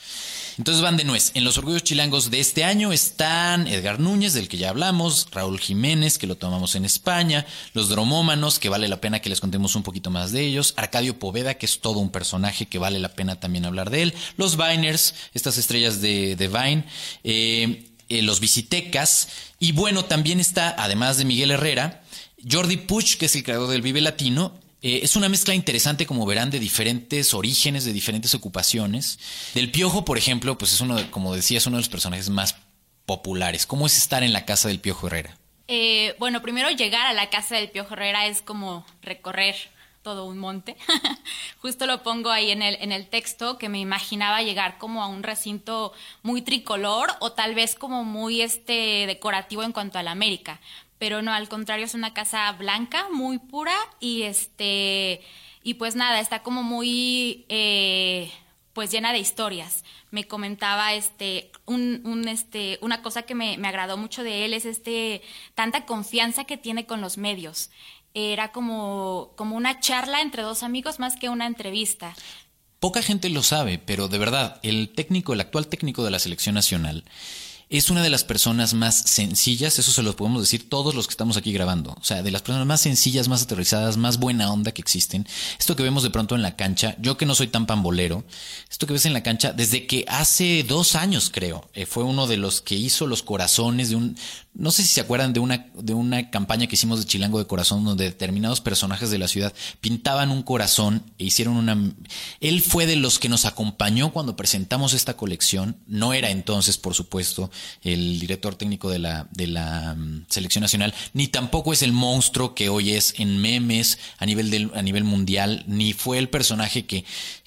Entonces 0.59 0.83
van 0.83 0.99
de 0.99 1.05
nuez. 1.05 1.31
En 1.35 1.45
los 1.45 1.57
orgullos 1.57 1.85
chilangos 1.85 2.31
de 2.31 2.39
este 2.41 2.65
año 2.65 2.93
están 2.93 3.67
Edgar 3.67 3.99
Núñez, 3.99 4.35
del 4.35 4.47
que 4.49 4.59
ya 4.59 4.69
hablamos, 4.69 5.29
Raúl 5.31 5.59
Jiménez, 5.59 6.19
que 6.19 6.27
lo 6.27 6.37
tomamos 6.37 6.75
en 6.75 6.85
España, 6.85 7.47
los 7.73 7.89
dromómanos, 7.89 8.59
que 8.59 8.69
vale 8.69 8.87
la 8.89 9.01
pena 9.01 9.21
que 9.21 9.31
les 9.31 9.41
contemos 9.41 9.75
un 9.75 9.83
poquito 9.83 10.11
más 10.11 10.33
de 10.33 10.43
ellos, 10.45 10.75
Arcadio 10.77 11.19
Poveda, 11.19 11.55
que 11.55 11.65
es 11.65 11.81
todo 11.81 11.99
un 12.01 12.11
personaje 12.11 12.67
que 12.67 12.79
vale 12.79 12.99
la 12.99 13.09
pena 13.15 13.41
también 13.41 13.65
hablar 13.65 13.89
de 13.89 14.03
él, 14.03 14.15
los 14.37 14.59
Viners, 14.59 15.15
estas 15.33 15.57
estrellas 15.57 16.03
de, 16.03 16.37
de 16.37 16.49
Vine, 16.49 16.85
eh, 17.25 17.87
eh, 18.11 18.21
los 18.23 18.41
Visitecas, 18.41 19.29
y 19.59 19.73
bueno, 19.73 20.05
también 20.05 20.39
está, 20.41 20.75
además 20.77 21.17
de 21.17 21.25
Miguel 21.25 21.51
Herrera, 21.53 22.03
Jordi 22.51 22.77
Puch, 22.77 23.17
que 23.17 23.27
es 23.27 23.35
el 23.37 23.43
creador 23.45 23.69
del 23.71 23.81
Vive 23.83 24.01
Latino. 24.03 24.53
Eh, 24.83 25.01
es 25.03 25.17
una 25.17 25.29
mezcla 25.29 25.55
interesante, 25.55 26.07
como 26.07 26.25
verán, 26.27 26.51
de 26.51 26.59
diferentes 26.59 27.35
orígenes, 27.35 27.85
de 27.85 27.93
diferentes 27.93 28.35
ocupaciones. 28.35 29.19
Del 29.55 29.71
Piojo, 29.71 30.05
por 30.05 30.17
ejemplo, 30.19 30.57
pues 30.57 30.73
es 30.73 30.81
uno, 30.81 30.97
de- 30.97 31.11
como 31.11 31.35
decía, 31.35 31.59
es 31.59 31.67
uno 31.67 31.77
de 31.77 31.83
los 31.83 31.89
personajes 31.91 32.29
más 32.31 32.57
populares. 33.07 33.67
¿Cómo 33.67 33.87
es 33.87 33.97
estar 33.99 34.23
en 34.23 34.33
la 34.33 34.45
casa 34.47 34.69
del 34.69 34.81
Piojo 34.81 35.07
Herrera? 35.09 35.37
Eh, 35.69 36.15
bueno, 36.19 36.41
primero 36.43 36.71
llegar 36.71 37.07
a 37.07 37.13
la 37.13 37.29
casa 37.31 37.57
del 37.57 37.71
Piojo 37.71 37.93
Herrera 37.95 38.27
es 38.27 38.41
como 38.43 38.87
recorrer 39.03 39.55
todo 40.03 40.25
un 40.27 40.39
monte. 40.39 40.77
Justo 41.61 41.87
lo 41.87 42.03
pongo 42.03 42.31
ahí 42.31 42.51
en 42.51 42.63
el, 42.63 42.77
en 42.81 42.93
el 42.93 43.09
texto 43.09 43.59
que 43.59 43.69
me 43.69 43.81
imaginaba 43.81 44.43
llegar 44.43 44.79
como 44.79 45.03
a 45.03 45.09
un 45.09 45.23
recinto 45.23 45.93
muy 46.23 46.43
tricolor 46.43 47.11
o 47.21 47.33
tal 47.33 47.55
vez 47.55 47.75
como 47.75 48.05
muy 48.05 48.41
este 48.43 49.07
decorativo 49.07 49.63
en 49.63 49.73
cuanto 49.73 49.99
a 49.99 50.03
la 50.03 50.13
América. 50.13 50.61
Pero 50.99 51.23
no, 51.23 51.33
al 51.33 51.49
contrario, 51.49 51.87
es 51.87 51.95
una 51.95 52.13
casa 52.13 52.53
blanca, 52.53 53.09
muy 53.11 53.39
pura 53.39 53.75
y 54.01 54.23
este 54.23 55.23
y 55.63 55.75
pues 55.75 55.95
nada, 55.95 56.21
está 56.21 56.43
como 56.43 56.63
muy 56.63 57.45
eh, 57.49 58.31
pues 58.73 58.91
llena 58.91 59.13
de 59.13 59.19
historias. 59.19 59.85
Me 60.11 60.27
comentaba 60.27 60.95
este 60.95 61.51
un, 61.67 62.03
un, 62.05 62.29
este 62.29 62.79
una 62.83 63.03
cosa 63.03 63.23
que 63.23 63.35
me, 63.35 63.59
me 63.59 63.69
agradó 63.69 63.97
mucho 63.97 64.23
de 64.23 64.45
él 64.45 64.55
es 64.55 64.65
este 64.65 65.23
tanta 65.55 65.87
confianza 65.87 66.45
que 66.45 66.57
tiene 66.57 66.87
con 66.87 67.01
los 67.01 67.19
medios. 67.19 67.71
Era 68.15 68.53
como, 68.53 69.33
como 69.37 69.57
una 69.57 69.81
charla 69.81 70.21
entre 70.21 70.43
dos 70.43 70.63
amigos 70.63 70.99
más 70.99 71.17
que 71.17 71.29
una 71.29 71.47
entrevista. 71.47 72.15
Poca 72.81 73.03
gente 73.03 73.29
lo 73.29 73.43
sabe, 73.43 73.79
pero 73.79 74.09
de 74.09 74.19
verdad, 74.19 74.59
el 74.63 74.89
técnico, 74.89 75.33
el 75.33 75.41
actual 75.41 75.69
técnico 75.69 76.03
de 76.03 76.11
la 76.11 76.19
selección 76.19 76.55
nacional, 76.55 77.05
es 77.71 77.89
una 77.89 78.03
de 78.03 78.11
las 78.11 78.25
personas 78.25 78.75
más 78.75 78.97
sencillas, 78.97 79.79
eso 79.79 79.93
se 79.93 80.03
lo 80.03 80.17
podemos 80.17 80.43
decir 80.43 80.69
todos 80.69 80.93
los 80.93 81.07
que 81.07 81.13
estamos 81.13 81.37
aquí 81.37 81.53
grabando, 81.53 81.93
o 81.93 82.05
sea, 82.05 82.21
de 82.21 82.33
las 82.33 82.43
personas 82.43 82.67
más 82.67 82.81
sencillas, 82.81 83.29
más 83.29 83.45
aterrizadas, 83.45 83.97
más 83.97 84.19
buena 84.19 84.53
onda 84.53 84.73
que 84.73 84.83
existen. 84.83 85.25
Esto 85.57 85.77
que 85.77 85.85
vemos 85.85 86.03
de 86.03 86.11
pronto 86.11 86.35
en 86.35 86.43
la 86.43 86.57
cancha, 86.57 86.97
yo 86.99 87.17
que 87.17 87.27
no 87.27 87.37
soy 87.37 87.47
tan 87.47 87.67
pambolero, 87.67 88.25
esto 88.69 88.89
que 88.89 88.93
ves 88.95 89.07
en 89.07 89.13
la 89.13 89.23
cancha, 89.23 89.53
desde 89.53 89.87
que 89.87 90.05
hace 90.09 90.65
dos 90.65 90.97
años 90.97 91.31
creo, 91.33 91.71
eh, 91.73 91.87
fue 91.87 92.03
uno 92.03 92.27
de 92.27 92.39
los 92.39 92.61
que 92.61 92.75
hizo 92.75 93.07
los 93.07 93.23
corazones 93.23 93.91
de 93.91 93.95
un, 93.95 94.17
no 94.53 94.73
sé 94.73 94.83
si 94.83 94.89
se 94.89 95.01
acuerdan 95.01 95.33
de 95.33 95.39
una, 95.39 95.69
de 95.75 95.95
una 95.95 96.29
campaña 96.31 96.67
que 96.67 96.75
hicimos 96.75 96.99
de 96.99 97.07
Chilango 97.07 97.39
de 97.39 97.47
Corazón, 97.47 97.85
donde 97.85 98.05
determinados 98.05 98.61
personajes 98.61 99.11
de 99.11 99.19
la 99.19 99.29
ciudad 99.29 99.55
pintaban 99.81 100.33
un 100.33 100.43
corazón 100.43 101.05
e 101.19 101.25
hicieron 101.25 101.57
una... 101.57 101.79
Él 102.41 102.61
fue 102.61 102.87
de 102.87 102.97
los 102.97 103.21
que 103.21 103.29
nos 103.29 103.45
acompañó 103.45 104.13
cuando 104.13 104.35
presentamos 104.35 104.93
esta 104.93 105.17
colección. 105.17 105.77
No 105.87 106.15
era 106.15 106.31
entonces, 106.31 106.79
por 106.79 106.95
supuesto, 106.95 107.51
el 107.83 108.19
director 108.21 108.55
técnico 108.55 108.91
de 108.91 108.99
la, 108.99 109.29
de 109.31 109.47
la 109.47 109.95
um, 109.97 110.25
selección 110.29 110.63
nacional, 110.63 110.95
ni 111.13 111.29
tampoco 111.29 111.73
es 111.73 111.83
el 111.83 111.93
monstruo 111.93 112.55
que 112.55 112.69
hoy 112.69 112.91
es 112.91 113.15
en 113.19 113.39
memes 113.41 113.99
a 114.19 114.27
nivel, 114.27 114.51
del, 114.51 114.71
a 114.75 114.83
nivel 114.83 115.05
mundial, 115.05 115.65
ni 115.67 115.93
fue 115.93 116.19
el 116.19 116.29
personaje 116.29 116.87
que 116.87 117.05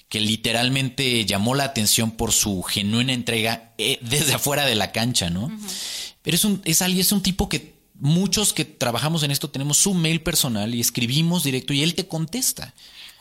que 0.08 0.20
literalmente 0.20 1.24
llamó 1.24 1.56
la 1.56 1.64
atención 1.64 2.12
por 2.12 2.30
su 2.30 2.62
genuina 2.62 3.12
entrega 3.12 3.72
eh, 3.78 3.98
desde 4.00 4.34
afuera 4.34 4.64
de 4.64 4.76
la 4.76 4.92
cancha, 4.92 5.28
¿no? 5.28 5.46
Uh 5.46 5.48
-huh. 5.48 5.70
Pero 6.22 6.36
es 6.36 6.44
un, 6.44 6.62
es 6.64 6.82
alguien, 6.82 7.00
es 7.00 7.10
un 7.10 7.20
tipo 7.20 7.48
que 7.48 7.74
muchos 7.94 8.52
que 8.52 8.64
trabajamos 8.64 9.22
en 9.24 9.30
esto 9.30 9.50
tenemos 9.50 9.78
su 9.78 9.92
mail 9.92 10.20
personal 10.20 10.74
y 10.74 10.80
escribimos 10.80 11.42
directo 11.42 11.72
y 11.72 11.82
él 11.82 11.94
te 11.94 12.06
contesta. 12.06 12.74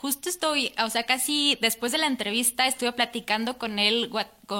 Justo 0.04 0.28
estoy, 0.28 0.74
o 0.84 0.89
sea, 0.89 1.04
casi 1.04 1.58
después 1.62 1.94
de 1.94 1.98
la 1.98 2.08
entrevista 2.08 2.68
estuve 2.68 2.92
platicando 2.92 3.58
con 3.58 3.80
él 3.80 4.12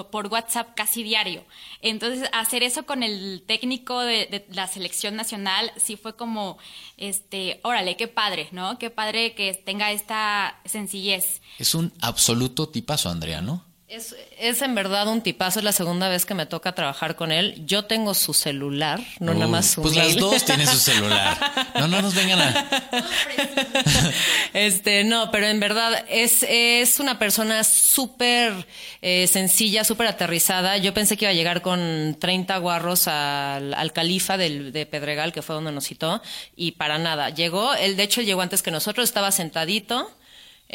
por 0.10 0.28
WhatsApp 0.28 0.70
casi 0.74 1.04
diario. 1.04 1.44
Entonces, 1.82 2.30
hacer 2.32 2.64
eso 2.64 2.86
con 2.86 3.04
el 3.04 3.44
técnico 3.46 4.00
de, 4.00 4.46
la 4.52 4.68
selección 4.68 5.18
nacional 5.18 5.74
sí 5.76 5.98
fue 5.98 6.16
como, 6.16 6.58
este, 6.96 7.60
órale, 7.64 7.98
qué 7.98 8.08
padre, 8.08 8.48
¿no? 8.54 8.80
Qué 8.80 8.90
padre 8.90 9.36
que 9.36 9.54
tenga 9.54 9.92
esta 9.92 10.62
sencillez. 10.64 11.42
Es 11.60 11.76
un 11.76 11.92
absoluto 12.00 12.70
tipazo, 12.70 13.10
Andrea, 13.10 13.42
¿no? 13.42 13.66
Es, 13.94 14.16
es 14.40 14.64
en 14.64 14.74
verdad 14.74 15.08
un 15.08 15.22
tipazo, 15.22 15.60
es 15.60 15.66
la 15.66 15.72
segunda 15.72 16.10
vez 16.10 16.26
que 16.26 16.34
me 16.34 16.48
toca 16.48 16.74
trabajar 16.74 17.16
con 17.16 17.32
él. 17.32 17.62
Yo 17.64 17.86
tengo 17.86 18.16
su 18.16 18.34
celular, 18.34 19.00
no 19.20 19.36
nada 19.36 19.46
más 19.46 19.68
su 19.68 19.84
Pues 19.84 19.96
las 19.96 20.16
dos 20.16 20.44
tienen 20.44 20.66
su 20.66 20.80
celular. 20.80 21.38
No, 21.76 21.88
no 21.88 22.02
nos 22.02 22.16
vengan 22.16 22.42
a. 22.42 22.68
Este, 24.54 25.04
no, 25.04 25.30
pero 25.30 25.46
en 25.46 25.60
verdad 25.60 26.06
es, 26.10 26.44
es 26.50 27.00
una 27.00 27.20
persona 27.20 27.64
súper 27.64 28.66
eh, 29.04 29.28
sencilla, 29.28 29.84
súper 29.84 30.08
aterrizada. 30.08 30.78
Yo 30.78 30.96
pensé 30.96 31.16
que 31.16 31.26
iba 31.26 31.32
a 31.32 31.36
llegar 31.36 31.62
con 31.62 32.18
30 32.20 32.58
guarros 32.58 33.08
al, 33.08 33.76
al 33.76 33.94
califa 33.94 34.38
del, 34.38 34.72
de 34.72 34.88
Pedregal, 34.88 35.32
que 35.32 35.44
fue 35.44 35.54
donde 35.54 35.72
nos 35.72 35.86
citó, 35.86 36.20
y 36.56 36.72
para 36.72 36.98
nada. 36.98 37.30
Llegó, 37.30 37.76
él 37.76 37.96
de 37.96 38.04
hecho 38.04 38.22
llegó 38.22 38.42
antes 38.42 38.64
que 38.64 38.72
nosotros, 38.72 39.08
estaba 39.08 39.32
sentadito 39.32 40.10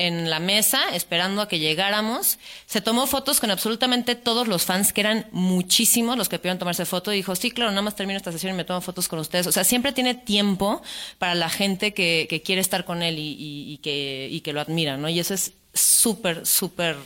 en 0.07 0.31
la 0.31 0.39
mesa 0.41 0.81
esperando 0.95 1.43
a 1.43 1.49
que 1.49 1.59
llegáramos. 1.59 2.39
Se 2.67 2.81
tomó 2.81 3.07
fotos 3.07 3.41
con 3.41 3.51
absolutamente 3.51 4.15
todos 4.15 4.49
los 4.49 4.65
fans, 4.65 4.93
que 4.93 5.01
eran 5.03 5.27
muchísimos 5.33 6.17
los 6.17 6.29
que 6.29 6.39
pidieron 6.39 6.59
tomarse 6.59 6.85
foto. 6.87 7.13
Y 7.13 7.17
dijo, 7.17 7.35
sí, 7.37 7.51
claro, 7.51 7.71
nada 7.71 7.83
más 7.83 7.97
termino 7.97 8.17
esta 8.17 8.33
sesión 8.33 8.55
y 8.55 8.57
me 8.57 8.65
tomo 8.65 8.81
fotos 8.81 9.09
con 9.09 9.19
ustedes. 9.19 9.47
O 9.47 9.53
sea, 9.53 9.65
siempre 9.65 9.93
tiene 9.93 10.15
tiempo 10.15 10.83
para 11.19 11.35
la 11.35 11.51
gente 11.51 11.93
que, 11.95 12.27
que 12.31 12.43
quiere 12.43 12.61
estar 12.61 12.85
con 12.85 13.03
él 13.03 13.19
y, 13.19 13.33
y- 13.33 13.73
y 13.75 13.79
que, 13.79 14.29
y 14.31 14.41
que 14.41 14.53
lo 14.53 14.61
admira, 14.61 14.97
¿no? 14.97 15.09
Y 15.09 15.19
eso 15.21 15.35
es 15.35 15.53
súper, 15.75 16.47
súper 16.47 16.97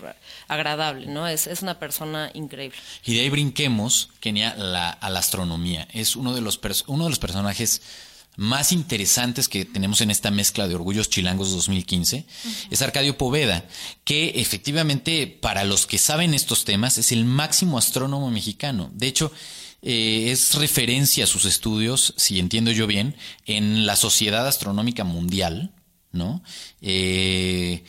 agradable, 0.48 1.07
¿no? 1.07 1.26
Es, 1.28 1.46
es 1.46 1.62
una 1.62 1.78
persona 1.78 2.31
increíble. 2.35 2.76
Y 3.05 3.14
de 3.14 3.20
ahí 3.22 3.28
brinquemos, 3.31 4.11
Kenia, 4.20 4.55
la, 4.57 4.90
a 4.90 5.11
la 5.11 5.18
astronomía. 5.18 5.88
Es 5.92 6.16
uno 6.16 6.35
de 6.35 6.40
los, 6.40 6.59
uno 6.87 7.05
de 7.05 7.11
los 7.11 7.18
personajes 7.18 7.83
más 8.37 8.73
interesantes 8.73 9.49
que 9.49 9.64
tenemos 9.64 10.01
en 10.01 10.11
esta 10.11 10.31
mezcla 10.31 10.66
de 10.66 10.75
Orgullos 10.75 11.11
Chilangos 11.11 11.51
2015. 11.53 12.25
Es 12.71 12.83
Arcadio 12.83 13.18
Poveda, 13.18 13.64
que 14.05 14.40
efectivamente, 14.40 15.27
para 15.27 15.64
los 15.64 15.87
que 15.87 15.99
saben 15.99 16.35
estos 16.35 16.64
temas, 16.64 16.99
es 16.99 17.12
el 17.12 17.25
máximo 17.25 17.77
astrónomo 17.79 18.31
mexicano. 18.31 18.90
De 18.95 19.07
hecho, 19.07 19.33
eh, 19.83 20.31
es 20.31 20.55
referencia 20.55 21.25
a 21.25 21.27
sus 21.27 21.45
estudios, 21.45 22.14
si 22.16 22.38
entiendo 22.38 22.71
yo 22.71 22.87
bien, 22.87 23.16
en 23.47 23.85
la 23.85 23.97
Sociedad 23.97 24.47
Astronómica 24.47 25.05
Mundial, 25.05 25.73
¿no? 26.12 26.42
Eh, 26.81 27.85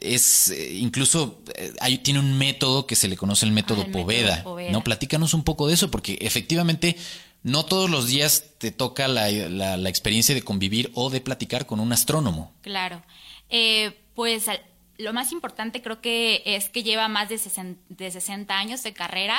es 0.00 0.48
eh, 0.48 0.78
incluso 0.78 1.42
hay, 1.80 1.98
tiene 1.98 2.20
un 2.20 2.38
método 2.38 2.86
que 2.86 2.96
se 2.96 3.06
le 3.06 3.18
conoce 3.18 3.44
el 3.44 3.52
método 3.52 3.82
Ah, 3.82 3.84
el 3.84 3.88
método 3.88 4.02
Poveda, 4.02 4.42
Poveda. 4.44 4.72
¿no? 4.72 4.82
Platícanos 4.82 5.34
un 5.34 5.44
poco 5.44 5.68
de 5.68 5.74
eso, 5.74 5.90
porque 5.90 6.16
efectivamente 6.22 6.96
no 7.42 7.64
todos 7.64 7.88
los 7.90 8.06
días 8.06 8.44
te 8.58 8.70
toca 8.70 9.08
la, 9.08 9.30
la- 9.30 9.88
experiencia 9.88 10.34
de 10.34 10.42
convivir 10.42 10.90
o 10.94 11.10
de 11.10 11.20
platicar 11.20 11.66
con 11.66 11.80
un 11.80 11.92
astrónomo. 11.92 12.52
Claro. 12.62 13.02
Eh, 13.48 13.98
pues 14.14 14.46
lo 14.98 15.12
más 15.12 15.32
importante 15.32 15.80
creo 15.82 16.00
que 16.00 16.42
es 16.44 16.68
que 16.68 16.82
lleva 16.82 17.08
más 17.08 17.28
de 17.28 17.38
60, 17.38 17.80
de 17.88 18.10
60 18.10 18.58
años 18.58 18.82
de 18.82 18.92
carrera, 18.92 19.38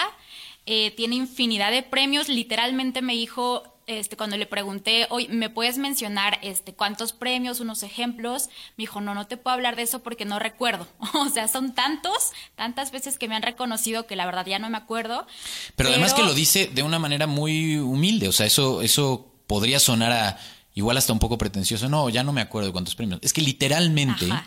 eh, 0.66 0.92
tiene 0.92 1.16
infinidad 1.16 1.72
de 1.72 1.84
premios, 1.84 2.28
literalmente 2.30 3.02
me 3.02 3.14
dijo, 3.14 3.64
este, 4.00 4.18
cuando 4.18 4.38
le 4.38 4.46
pregunté, 4.46 5.08
oye, 5.10 5.28
¿me 5.30 5.50
puedes 5.50 5.78
mencionar 5.78 6.40
este, 6.42 6.74
cuántos 6.74 7.14
premios, 7.14 7.60
unos 7.60 7.84
ejemplos? 7.84 8.48
Me 8.78 8.84
dijo, 8.84 9.02
no, 9.02 9.14
no 9.14 9.28
te 9.28 9.38
puedo 9.38 9.54
hablar 9.54 9.76
de 9.76 9.84
eso 9.84 10.00
porque 10.00 10.26
no 10.26 10.40
recuerdo. 10.40 10.88
o 11.14 11.30
sea, 11.30 11.48
son 11.48 11.74
tantos, 11.74 12.32
tantas 12.56 12.92
veces 12.92 13.18
que 13.18 13.28
me 13.28 13.36
han 13.36 13.44
reconocido 13.44 14.08
que 14.08 14.16
la 14.16 14.26
verdad 14.26 14.46
ya 14.46 14.60
no 14.60 14.70
me 14.70 14.78
acuerdo. 14.78 15.28
Pero, 15.76 15.90
además 15.90 16.14
que 16.14 16.24
lo 16.24 16.34
dice 16.34 16.68
de 16.68 16.84
una 16.84 17.00
manera 17.00 17.28
muy 17.28 17.78
humilde, 17.78 18.28
o 18.28 18.32
sea, 18.32 18.46
eso, 18.46 18.82
eso 18.82 19.28
podría 19.48 19.80
sonar 19.80 20.12
a 20.12 20.40
igual 20.74 20.98
hasta 20.98 21.12
un 21.14 21.20
poco 21.20 21.38
pretencioso. 21.38 21.90
No, 21.90 22.10
ya 22.10 22.24
no 22.24 22.32
me 22.34 22.42
acuerdo 22.42 22.68
de 22.68 22.72
cuántos 22.74 22.96
premios. 22.96 23.20
Es 23.24 23.34
que 23.34 23.42
literalmente 23.42 24.26
Ajá, 24.32 24.46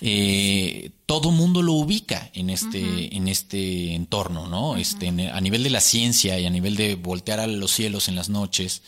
eh, 0.00 0.90
todo 1.06 1.30
mundo 1.30 1.62
lo 1.62 1.72
ubica 1.72 2.30
en 2.34 2.50
este, 2.50 3.14
en 3.16 3.28
este 3.28 3.94
entorno, 3.94 4.46
¿no? 4.48 4.76
Este, 4.76 5.06
en- 5.06 5.20
a 5.20 5.40
nivel 5.40 5.62
de 5.62 5.70
la 5.70 5.80
ciencia 5.80 6.38
y 6.38 6.46
a 6.46 6.50
nivel 6.50 6.76
de 6.76 6.96
voltear 6.96 7.40
a 7.40 7.46
los 7.46 7.70
cielos 7.70 8.08
en 8.08 8.14
las 8.16 8.28
noches, 8.28 8.82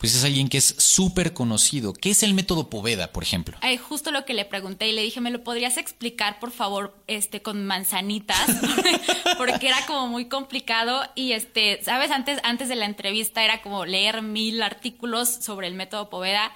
pues 0.00 0.14
es 0.14 0.24
alguien 0.24 0.48
que 0.48 0.56
es 0.56 0.74
súper 0.78 1.34
conocido. 1.34 1.92
¿Qué 1.92 2.10
es 2.10 2.22
el 2.22 2.32
método 2.32 2.70
Poveda, 2.70 3.12
por 3.12 3.22
ejemplo? 3.22 3.58
Ay, 3.60 3.76
justo 3.76 4.10
lo 4.10 4.24
que 4.24 4.32
le 4.32 4.46
pregunté 4.46 4.88
y 4.88 4.92
le 4.92 5.02
dije, 5.02 5.20
¿me 5.20 5.30
lo 5.30 5.44
podrías 5.44 5.76
explicar, 5.76 6.40
por 6.40 6.52
favor, 6.52 6.96
este, 7.06 7.42
con 7.42 7.66
manzanitas? 7.66 8.48
Porque 9.36 9.68
era 9.68 9.84
como 9.86 10.08
muy 10.08 10.24
complicado 10.24 11.02
y, 11.14 11.32
este, 11.32 11.80
sabes, 11.84 12.10
antes, 12.12 12.40
antes 12.44 12.70
de 12.70 12.76
la 12.76 12.86
entrevista 12.86 13.44
era 13.44 13.60
como 13.60 13.84
leer 13.84 14.22
mil 14.22 14.62
artículos 14.62 15.28
sobre 15.28 15.66
el 15.66 15.74
método 15.74 16.08
Poveda 16.08 16.50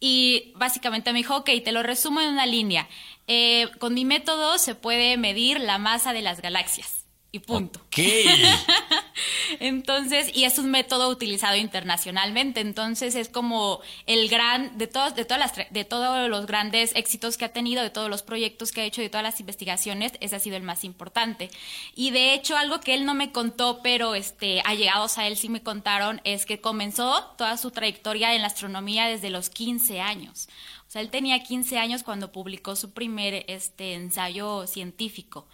y 0.00 0.52
básicamente 0.56 1.12
me 1.12 1.20
dijo, 1.20 1.36
ok, 1.36 1.50
te 1.64 1.70
lo 1.70 1.84
resumo 1.84 2.20
en 2.20 2.30
una 2.30 2.46
línea. 2.46 2.88
Eh, 3.28 3.68
con 3.78 3.94
mi 3.94 4.04
método 4.04 4.58
se 4.58 4.74
puede 4.74 5.16
medir 5.16 5.60
la 5.60 5.78
masa 5.78 6.12
de 6.12 6.22
las 6.22 6.42
galaxias 6.42 6.97
y 7.30 7.40
punto. 7.40 7.80
Entonces, 9.60 10.30
y 10.34 10.44
es 10.44 10.58
un 10.58 10.70
método 10.70 11.08
utilizado 11.08 11.56
internacionalmente, 11.56 12.60
entonces 12.60 13.14
es 13.14 13.28
como 13.28 13.80
el 14.06 14.28
gran, 14.28 14.76
de 14.78 14.86
todos, 14.86 15.14
de 15.14 15.24
todas 15.24 15.38
las, 15.38 15.70
de 15.70 15.84
todos 15.84 16.28
los 16.28 16.46
grandes 16.46 16.94
éxitos 16.94 17.36
que 17.36 17.44
ha 17.44 17.52
tenido, 17.52 17.82
de 17.82 17.90
todos 17.90 18.08
los 18.10 18.22
proyectos 18.22 18.72
que 18.72 18.82
ha 18.82 18.84
hecho, 18.84 19.00
de 19.00 19.08
todas 19.08 19.24
las 19.24 19.40
investigaciones, 19.40 20.12
ese 20.20 20.36
ha 20.36 20.38
sido 20.38 20.56
el 20.56 20.62
más 20.62 20.84
importante. 20.84 21.50
Y 21.94 22.10
de 22.10 22.34
hecho, 22.34 22.56
algo 22.56 22.80
que 22.80 22.94
él 22.94 23.04
no 23.04 23.14
me 23.14 23.32
contó, 23.32 23.80
pero 23.82 24.14
este, 24.14 24.60
allegados 24.64 25.18
a 25.18 25.26
él 25.26 25.36
sí 25.36 25.48
me 25.48 25.62
contaron, 25.62 26.20
es 26.24 26.46
que 26.46 26.60
comenzó 26.60 27.24
toda 27.36 27.56
su 27.56 27.70
trayectoria 27.70 28.34
en 28.34 28.42
la 28.42 28.48
astronomía 28.48 29.06
desde 29.06 29.30
los 29.30 29.50
15 29.50 30.00
años. 30.00 30.48
O 30.86 30.90
sea, 30.90 31.02
él 31.02 31.10
tenía 31.10 31.42
15 31.42 31.78
años 31.78 32.02
cuando 32.02 32.32
publicó 32.32 32.76
su 32.76 32.92
primer 32.92 33.44
este, 33.48 33.94
ensayo 33.94 34.66
científico 34.66 35.46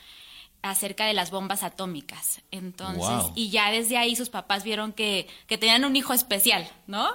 acerca 0.70 1.07
de 1.07 1.12
las 1.14 1.31
bombas 1.31 1.62
atómicas. 1.62 2.40
Entonces, 2.50 2.98
Wow. 3.07 3.33
y 3.37 3.50
ya 3.50 3.70
desde 3.70 3.96
ahí 3.98 4.16
sus 4.16 4.31
papás 4.31 4.64
vieron 4.64 4.92
que, 4.92 5.27
que 5.46 5.59
tenían 5.59 5.85
un 5.85 5.94
hijo 5.94 6.12
especial, 6.14 6.68
¿no? 6.87 7.07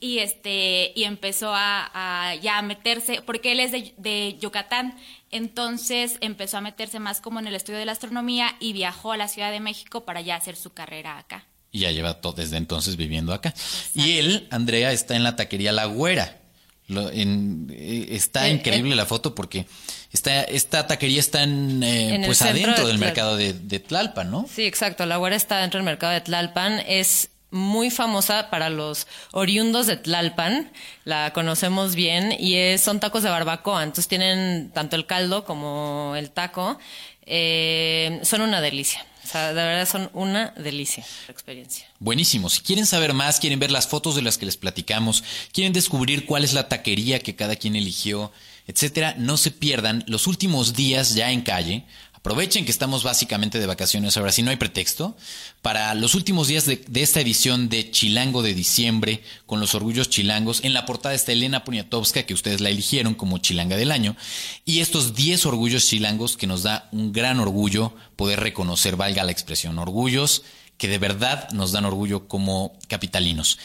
Y 0.00 0.18
este, 0.18 0.92
y 0.96 1.04
empezó 1.04 1.54
a, 1.54 1.90
a 1.94 2.34
ya 2.36 2.58
a 2.58 2.62
meterse, 2.62 3.22
porque 3.22 3.52
él 3.52 3.60
es 3.60 3.72
de, 3.72 3.94
de 3.98 4.36
Yucatán, 4.40 4.96
entonces 5.30 6.16
empezó 6.20 6.58
a 6.58 6.60
meterse 6.60 6.98
más 7.00 7.20
como 7.20 7.38
en 7.40 7.46
el 7.46 7.54
estudio 7.54 7.78
de 7.78 7.84
la 7.86 7.92
astronomía 7.92 8.56
y 8.60 8.72
viajó 8.72 9.12
a 9.12 9.16
la 9.16 9.28
Ciudad 9.28 9.50
de 9.52 9.60
México 9.60 10.04
para 10.04 10.20
ya 10.20 10.36
hacer 10.36 10.56
su 10.56 10.72
carrera 10.72 11.18
acá. 11.18 11.46
Y 11.72 11.80
ya 11.80 11.90
lleva 11.90 12.20
to- 12.20 12.32
desde 12.32 12.56
entonces 12.56 12.96
viviendo 12.96 13.32
acá. 13.34 13.52
Y 13.94 14.18
él, 14.18 14.46
Andrea, 14.50 14.92
está 14.92 15.16
en 15.16 15.24
la 15.24 15.36
taquería 15.36 15.72
La 15.72 15.86
Güera. 15.86 16.40
Lo- 16.86 17.10
en- 17.10 17.68
eh, 17.74 18.08
está 18.10 18.46
Eh, 18.48 18.52
increíble 18.52 18.94
la 18.94 19.06
foto 19.06 19.34
porque 19.34 19.66
está, 20.12 20.42
esta 20.42 20.86
taquería 20.86 21.18
está 21.20 21.42
en, 21.42 21.82
eh, 21.82 22.14
En 22.16 22.22
pues 22.26 22.42
adentro 22.42 22.82
de 22.82 22.86
del 22.88 22.98
mercado 22.98 23.36
de, 23.36 23.54
de 23.54 23.80
Tlalpan, 23.80 24.30
¿no? 24.30 24.46
Sí, 24.54 24.64
exacto. 24.66 25.06
La 25.06 25.16
güera 25.16 25.34
está 25.34 25.58
dentro 25.58 25.78
del 25.78 25.84
mercado 25.86 26.12
de 26.12 26.20
Tlalpan. 26.20 26.80
Es 26.86 27.30
muy 27.54 27.90
famosa 27.90 28.50
para 28.50 28.68
los 28.68 29.06
oriundos 29.30 29.86
de 29.86 29.96
Tlalpan. 29.96 30.70
La 31.04 31.32
conocemos 31.32 31.94
bien 31.94 32.34
y 32.38 32.56
es- 32.56 32.82
son 32.82 33.00
tacos 33.00 33.22
de 33.22 33.30
barbacoa. 33.30 33.82
Entonces 33.82 34.08
tienen 34.08 34.70
tanto 34.74 34.96
el 34.96 35.06
caldo 35.06 35.44
como 35.44 36.14
el 36.16 36.30
taco. 36.30 36.78
Eh, 37.26 38.20
son 38.22 38.42
una 38.42 38.60
delicia. 38.60 39.04
O 39.24 39.26
sea, 39.26 39.48
de 39.48 39.54
verdad 39.54 39.88
son 39.88 40.10
una 40.12 40.52
delicia 40.58 41.02
la 41.26 41.32
experiencia. 41.32 41.86
Buenísimo. 41.98 42.50
Si 42.50 42.60
quieren 42.60 42.84
saber 42.84 43.14
más, 43.14 43.40
quieren 43.40 43.58
ver 43.58 43.70
las 43.70 43.86
fotos 43.88 44.14
de 44.16 44.20
las 44.22 44.36
que 44.36 44.44
les 44.44 44.58
platicamos, 44.58 45.24
quieren 45.52 45.72
descubrir 45.72 46.26
cuál 46.26 46.44
es 46.44 46.52
la 46.52 46.68
taquería 46.68 47.20
que 47.20 47.34
cada 47.34 47.56
quien 47.56 47.74
eligió, 47.74 48.30
etcétera, 48.66 49.14
no 49.16 49.38
se 49.38 49.50
pierdan 49.50 50.04
los 50.06 50.26
últimos 50.26 50.74
días 50.74 51.14
ya 51.14 51.30
en 51.30 51.40
calle. 51.40 51.84
Aprovechen 52.24 52.64
que 52.64 52.70
estamos 52.70 53.04
básicamente 53.04 53.60
de 53.60 53.66
vacaciones 53.66 54.16
ahora, 54.16 54.32
si 54.32 54.42
no 54.42 54.50
hay 54.50 54.56
pretexto, 54.56 55.14
para 55.60 55.92
los 55.92 56.14
últimos 56.14 56.48
días 56.48 56.64
de, 56.64 56.76
de 56.76 57.02
esta 57.02 57.20
edición 57.20 57.68
de 57.68 57.90
Chilango 57.90 58.42
de 58.42 58.54
diciembre 58.54 59.22
con 59.44 59.60
los 59.60 59.74
orgullos 59.74 60.08
chilangos. 60.08 60.64
En 60.64 60.72
la 60.72 60.86
portada 60.86 61.14
está 61.14 61.32
Elena 61.32 61.64
Poniatowska, 61.64 62.22
que 62.22 62.32
ustedes 62.32 62.62
la 62.62 62.70
eligieron 62.70 63.14
como 63.14 63.36
chilanga 63.36 63.76
del 63.76 63.92
año, 63.92 64.16
y 64.64 64.80
estos 64.80 65.14
10 65.14 65.44
orgullos 65.44 65.86
chilangos 65.86 66.38
que 66.38 66.46
nos 66.46 66.62
da 66.62 66.88
un 66.92 67.12
gran 67.12 67.40
orgullo 67.40 67.94
poder 68.16 68.40
reconocer, 68.40 68.96
valga 68.96 69.22
la 69.22 69.32
expresión, 69.32 69.78
orgullos 69.78 70.44
que 70.78 70.88
de 70.88 70.96
verdad 70.96 71.50
nos 71.50 71.72
dan 71.72 71.84
orgullo 71.84 72.26
como 72.26 72.72
capitalinos. 72.88 73.58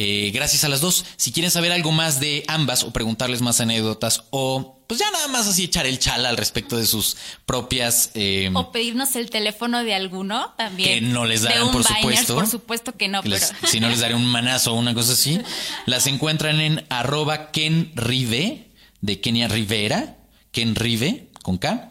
Eh, 0.00 0.30
gracias 0.32 0.62
a 0.62 0.68
las 0.68 0.80
dos. 0.80 1.04
Si 1.16 1.32
quieren 1.32 1.50
saber 1.50 1.72
algo 1.72 1.90
más 1.90 2.20
de 2.20 2.44
ambas 2.46 2.84
o 2.84 2.92
preguntarles 2.92 3.42
más 3.42 3.60
anécdotas 3.60 4.22
o 4.30 4.76
pues 4.86 5.00
ya 5.00 5.10
nada 5.10 5.26
más 5.28 5.46
así 5.48 5.64
echar 5.64 5.86
el 5.86 5.98
chala 5.98 6.28
al 6.28 6.36
respecto 6.36 6.76
de 6.78 6.86
sus 6.86 7.16
propias... 7.44 8.10
eh, 8.14 8.48
O 8.54 8.70
pedirnos 8.72 9.16
el 9.16 9.28
teléfono 9.28 9.82
de 9.82 9.94
alguno 9.94 10.54
también. 10.56 10.88
Que 10.88 11.00
no 11.10 11.26
les 11.26 11.42
darán, 11.42 11.72
por 11.72 11.82
supuesto. 11.84 12.34
Por 12.36 12.46
supuesto 12.46 12.92
que 12.96 13.08
no, 13.08 13.22
que 13.22 13.28
les- 13.30 13.52
pero... 13.60 13.70
si 13.72 13.80
no 13.80 13.88
les 13.88 13.98
daré 14.00 14.14
un 14.14 14.24
manazo 14.24 14.72
o 14.72 14.76
una 14.78 14.94
cosa 14.94 15.12
así, 15.14 15.40
las 15.86 16.06
encuentran 16.06 16.60
en 16.60 16.86
arroba 16.90 17.50
Ken 17.50 17.90
Rive, 17.96 18.70
de 19.00 19.20
Kenia 19.20 19.48
Rivera, 19.48 20.16
Ken 20.52 20.74
Rive, 20.76 21.28
con 21.42 21.58
K, 21.58 21.90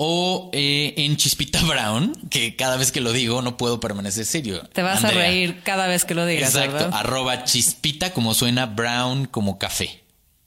o 0.00 0.48
eh, 0.52 0.94
en 0.96 1.16
Chispita 1.16 1.60
Brown, 1.64 2.12
que 2.30 2.54
cada 2.54 2.76
vez 2.76 2.92
que 2.92 3.00
lo 3.00 3.12
digo 3.12 3.42
no 3.42 3.56
puedo 3.56 3.80
permanecer 3.80 4.24
serio. 4.24 4.62
Te 4.72 4.82
vas 4.82 5.02
Andrea. 5.02 5.24
a 5.24 5.26
reír 5.26 5.60
cada 5.64 5.88
vez 5.88 6.04
que 6.04 6.14
lo 6.14 6.24
digas, 6.24 6.54
Exacto, 6.54 6.74
¿verdad? 6.74 6.90
arroba 6.94 7.42
chispita 7.42 8.12
como 8.12 8.32
suena 8.32 8.66
brown 8.66 9.26
como 9.26 9.58
café, 9.58 10.04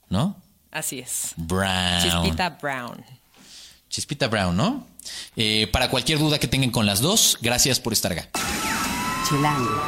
¿no? 0.07 0.37
Así 0.71 0.99
es. 0.99 1.33
Brown. 1.35 2.01
Chispita 2.01 2.51
Brown. 2.61 3.03
Chispita 3.89 4.29
Brown, 4.29 4.55
¿no? 4.55 4.87
Eh, 5.35 5.67
para 5.73 5.89
cualquier 5.89 6.17
duda 6.19 6.39
que 6.39 6.47
tengan 6.47 6.71
con 6.71 6.85
las 6.85 7.01
dos, 7.01 7.37
gracias 7.41 7.81
por 7.81 7.91
estar 7.91 8.13
acá. 8.13 8.29
Chilango. 9.27 9.81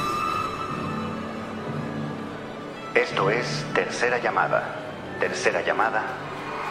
Esto 2.96 3.30
es 3.30 3.46
Tercera 3.74 4.22
Llamada. 4.22 4.76
Tercera 5.22 5.66
Llamada, 5.66 6.04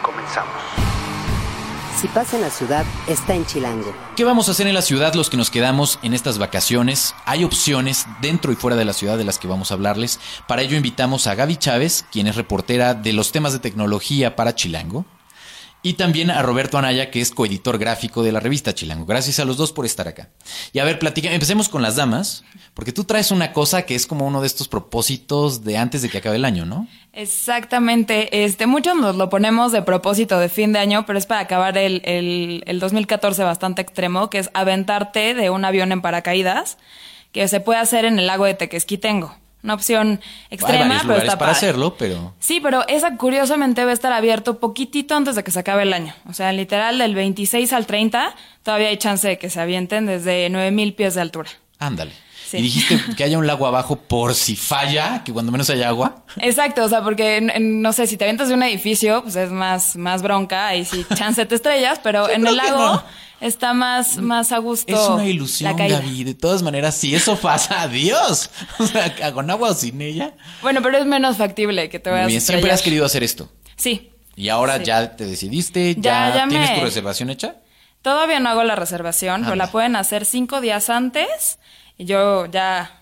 comenzamos. 0.03 0.61
Si 1.99 2.07
pasa 2.07 2.35
en 2.35 2.41
la 2.41 2.49
ciudad, 2.49 2.85
está 3.07 3.35
en 3.35 3.45
Chilango. 3.45 3.93
¿Qué 4.15 4.23
vamos 4.23 4.47
a 4.47 4.51
hacer 4.51 4.67
en 4.67 4.73
la 4.73 4.81
ciudad 4.81 5.13
los 5.13 5.29
que 5.29 5.37
nos 5.37 5.49
quedamos 5.49 5.99
en 6.01 6.13
estas 6.13 6.37
vacaciones? 6.37 7.15
Hay 7.25 7.43
opciones 7.43 8.05
dentro 8.21 8.51
y 8.51 8.55
fuera 8.55 8.75
de 8.75 8.83
la 8.83 8.93
ciudad 8.93 9.17
de 9.17 9.23
las 9.23 9.39
que 9.39 9.47
vamos 9.47 9.71
a 9.71 9.75
hablarles. 9.75 10.19
Para 10.47 10.63
ello 10.63 10.75
invitamos 10.75 11.27
a 11.27 11.35
Gaby 11.35 11.57
Chávez, 11.57 12.05
quien 12.11 12.27
es 12.27 12.35
reportera 12.35 12.93
de 12.93 13.13
los 13.13 13.31
temas 13.31 13.53
de 13.53 13.59
tecnología 13.59 14.35
para 14.35 14.55
Chilango. 14.55 15.05
Y 15.85 15.93
también 15.93 16.31
a 16.31 16.41
Roberto 16.41 16.77
Anaya, 16.77 17.11
que 17.11 17.19
es 17.19 17.31
coeditor 17.31 17.77
gráfico 17.77 18.23
de 18.23 18.31
la 18.31 18.39
revista 18.39 18.73
Chilango. 18.73 19.05
Gracias 19.05 19.39
a 19.39 19.45
los 19.45 19.57
dos 19.57 19.73
por 19.73 19.85
estar 19.85 20.07
acá. 20.07 20.29
Y 20.71 20.79
a 20.79 20.85
ver, 20.85 20.97
platica, 20.97 21.29
empecemos 21.31 21.67
con 21.67 21.81
las 21.81 21.97
damas, 21.97 22.45
porque 22.73 22.93
tú 22.93 23.03
traes 23.03 23.31
una 23.31 23.51
cosa 23.51 23.81
que 23.81 23.93
es 23.93 24.07
como 24.07 24.25
uno 24.25 24.39
de 24.39 24.47
estos 24.47 24.69
propósitos 24.69 25.65
de 25.65 25.77
antes 25.77 26.01
de 26.01 26.07
que 26.07 26.19
acabe 26.19 26.37
el 26.37 26.45
año, 26.45 26.65
¿no? 26.65 26.87
Exactamente, 27.11 28.45
este, 28.45 28.65
muchos 28.65 28.95
nos 28.95 29.17
lo 29.17 29.29
ponemos 29.29 29.73
de 29.73 29.81
propósito 29.81 30.39
de 30.39 30.47
fin 30.47 30.71
de 30.71 30.79
año, 30.79 31.05
pero 31.05 31.19
es 31.19 31.25
para 31.25 31.41
acabar 31.41 31.77
el, 31.77 32.01
el, 32.05 32.63
el 32.65 32.79
2014 32.79 33.43
bastante 33.43 33.81
extremo, 33.81 34.29
que 34.29 34.39
es 34.39 34.49
aventarte 34.53 35.33
de 35.33 35.49
un 35.49 35.65
avión 35.65 35.91
en 35.91 36.01
paracaídas, 36.01 36.77
que 37.33 37.47
se 37.49 37.59
puede 37.59 37.81
hacer 37.81 38.05
en 38.05 38.19
el 38.19 38.27
lago 38.27 38.45
de 38.45 38.53
Tequesquitengo. 38.53 39.35
Una 39.63 39.75
opción 39.75 40.19
extrema, 40.49 40.99
pero 41.03 41.15
está 41.15 41.37
para 41.37 41.51
padre. 41.51 41.51
hacerlo, 41.51 41.95
pero... 41.97 42.33
Sí, 42.39 42.59
pero 42.61 42.85
esa 42.89 43.15
curiosamente 43.15 43.85
va 43.85 43.91
a 43.91 43.93
estar 43.93 44.11
abierto 44.11 44.59
poquitito 44.59 45.15
antes 45.15 45.35
de 45.35 45.43
que 45.43 45.51
se 45.51 45.59
acabe 45.59 45.83
el 45.83 45.93
año. 45.93 46.13
O 46.27 46.33
sea, 46.33 46.51
literal, 46.51 46.97
del 46.97 47.15
26 47.15 47.71
al 47.71 47.85
30 47.85 48.35
todavía 48.61 48.89
hay 48.89 48.97
chance 48.97 49.25
de 49.25 49.37
que 49.37 49.49
se 49.49 49.61
avienten 49.61 50.05
desde 50.05 50.49
9000 50.49 50.93
pies 50.95 51.15
de 51.15 51.21
altura. 51.21 51.49
Ándale. 51.79 52.11
Sí. 52.53 52.59
Y 52.59 52.61
dijiste 52.61 52.99
que 53.17 53.23
haya 53.23 53.37
un 53.39 53.47
lago 53.47 53.65
abajo 53.65 53.95
por 53.95 54.35
si 54.35 54.55
falla, 54.55 55.23
que 55.23 55.33
cuando 55.33 55.51
menos 55.51 55.69
haya 55.71 55.87
agua. 55.87 56.23
Exacto, 56.37 56.83
o 56.83 56.89
sea, 56.89 57.01
porque 57.03 57.41
no 57.59 57.91
sé, 57.93 58.05
si 58.05 58.15
te 58.15 58.25
avientas 58.25 58.47
de 58.49 58.53
un 58.53 58.61
edificio, 58.61 59.23
pues 59.23 59.35
es 59.35 59.49
más, 59.49 59.95
más 59.95 60.21
bronca, 60.21 60.67
ahí 60.67 60.85
sí 60.85 61.03
chance 61.15 61.43
te 61.47 61.55
estrellas, 61.55 61.99
pero 62.03 62.29
en 62.29 62.45
el 62.45 62.55
lago 62.55 62.77
no. 62.77 63.03
está 63.41 63.73
más, 63.73 64.17
más 64.17 64.51
a 64.51 64.59
gusto. 64.59 64.93
Es 64.93 65.09
una 65.09 65.25
ilusión. 65.25 65.75
Gaby. 65.75 66.23
De 66.23 66.35
todas 66.35 66.61
maneras, 66.61 66.95
si 66.95 67.15
eso 67.15 67.35
pasa, 67.37 67.81
adiós. 67.81 68.51
O 68.79 68.85
sea, 68.85 69.33
con 69.33 69.49
agua 69.49 69.71
o 69.71 69.73
sin 69.73 69.99
ella. 70.01 70.33
Bueno, 70.61 70.81
pero 70.83 70.99
es 70.99 71.05
menos 71.07 71.37
factible 71.37 71.89
que 71.89 71.99
te 71.99 72.11
vayas 72.11 72.27
bien, 72.27 72.37
a 72.37 72.41
siempre 72.41 72.71
has 72.71 72.81
querido 72.83 73.03
hacer 73.05 73.23
esto. 73.23 73.49
Sí. 73.75 74.11
Y 74.35 74.49
ahora 74.49 74.77
Sí. 74.77 74.83
ya 74.85 75.15
te 75.15 75.25
decidiste, 75.25 75.95
Ya, 75.95 76.29
ya, 76.29 76.35
ya 76.35 76.47
tienes 76.49 76.69
me- 76.69 76.75
tu 76.77 76.81
reservación 76.83 77.29
hecha. 77.31 77.55
Todavía 78.01 78.39
no 78.41 78.49
hago 78.49 78.63
la 78.65 78.75
reservación, 78.75 79.41
pero 79.43 79.53
Anda. 79.53 79.65
la 79.65 79.71
pueden 79.71 79.95
hacer 79.95 80.25
cinco 80.25 80.59
días 80.59 80.89
antes. 80.89 81.57
Y 81.97 82.05
yo 82.05 82.45
ya, 82.47 83.01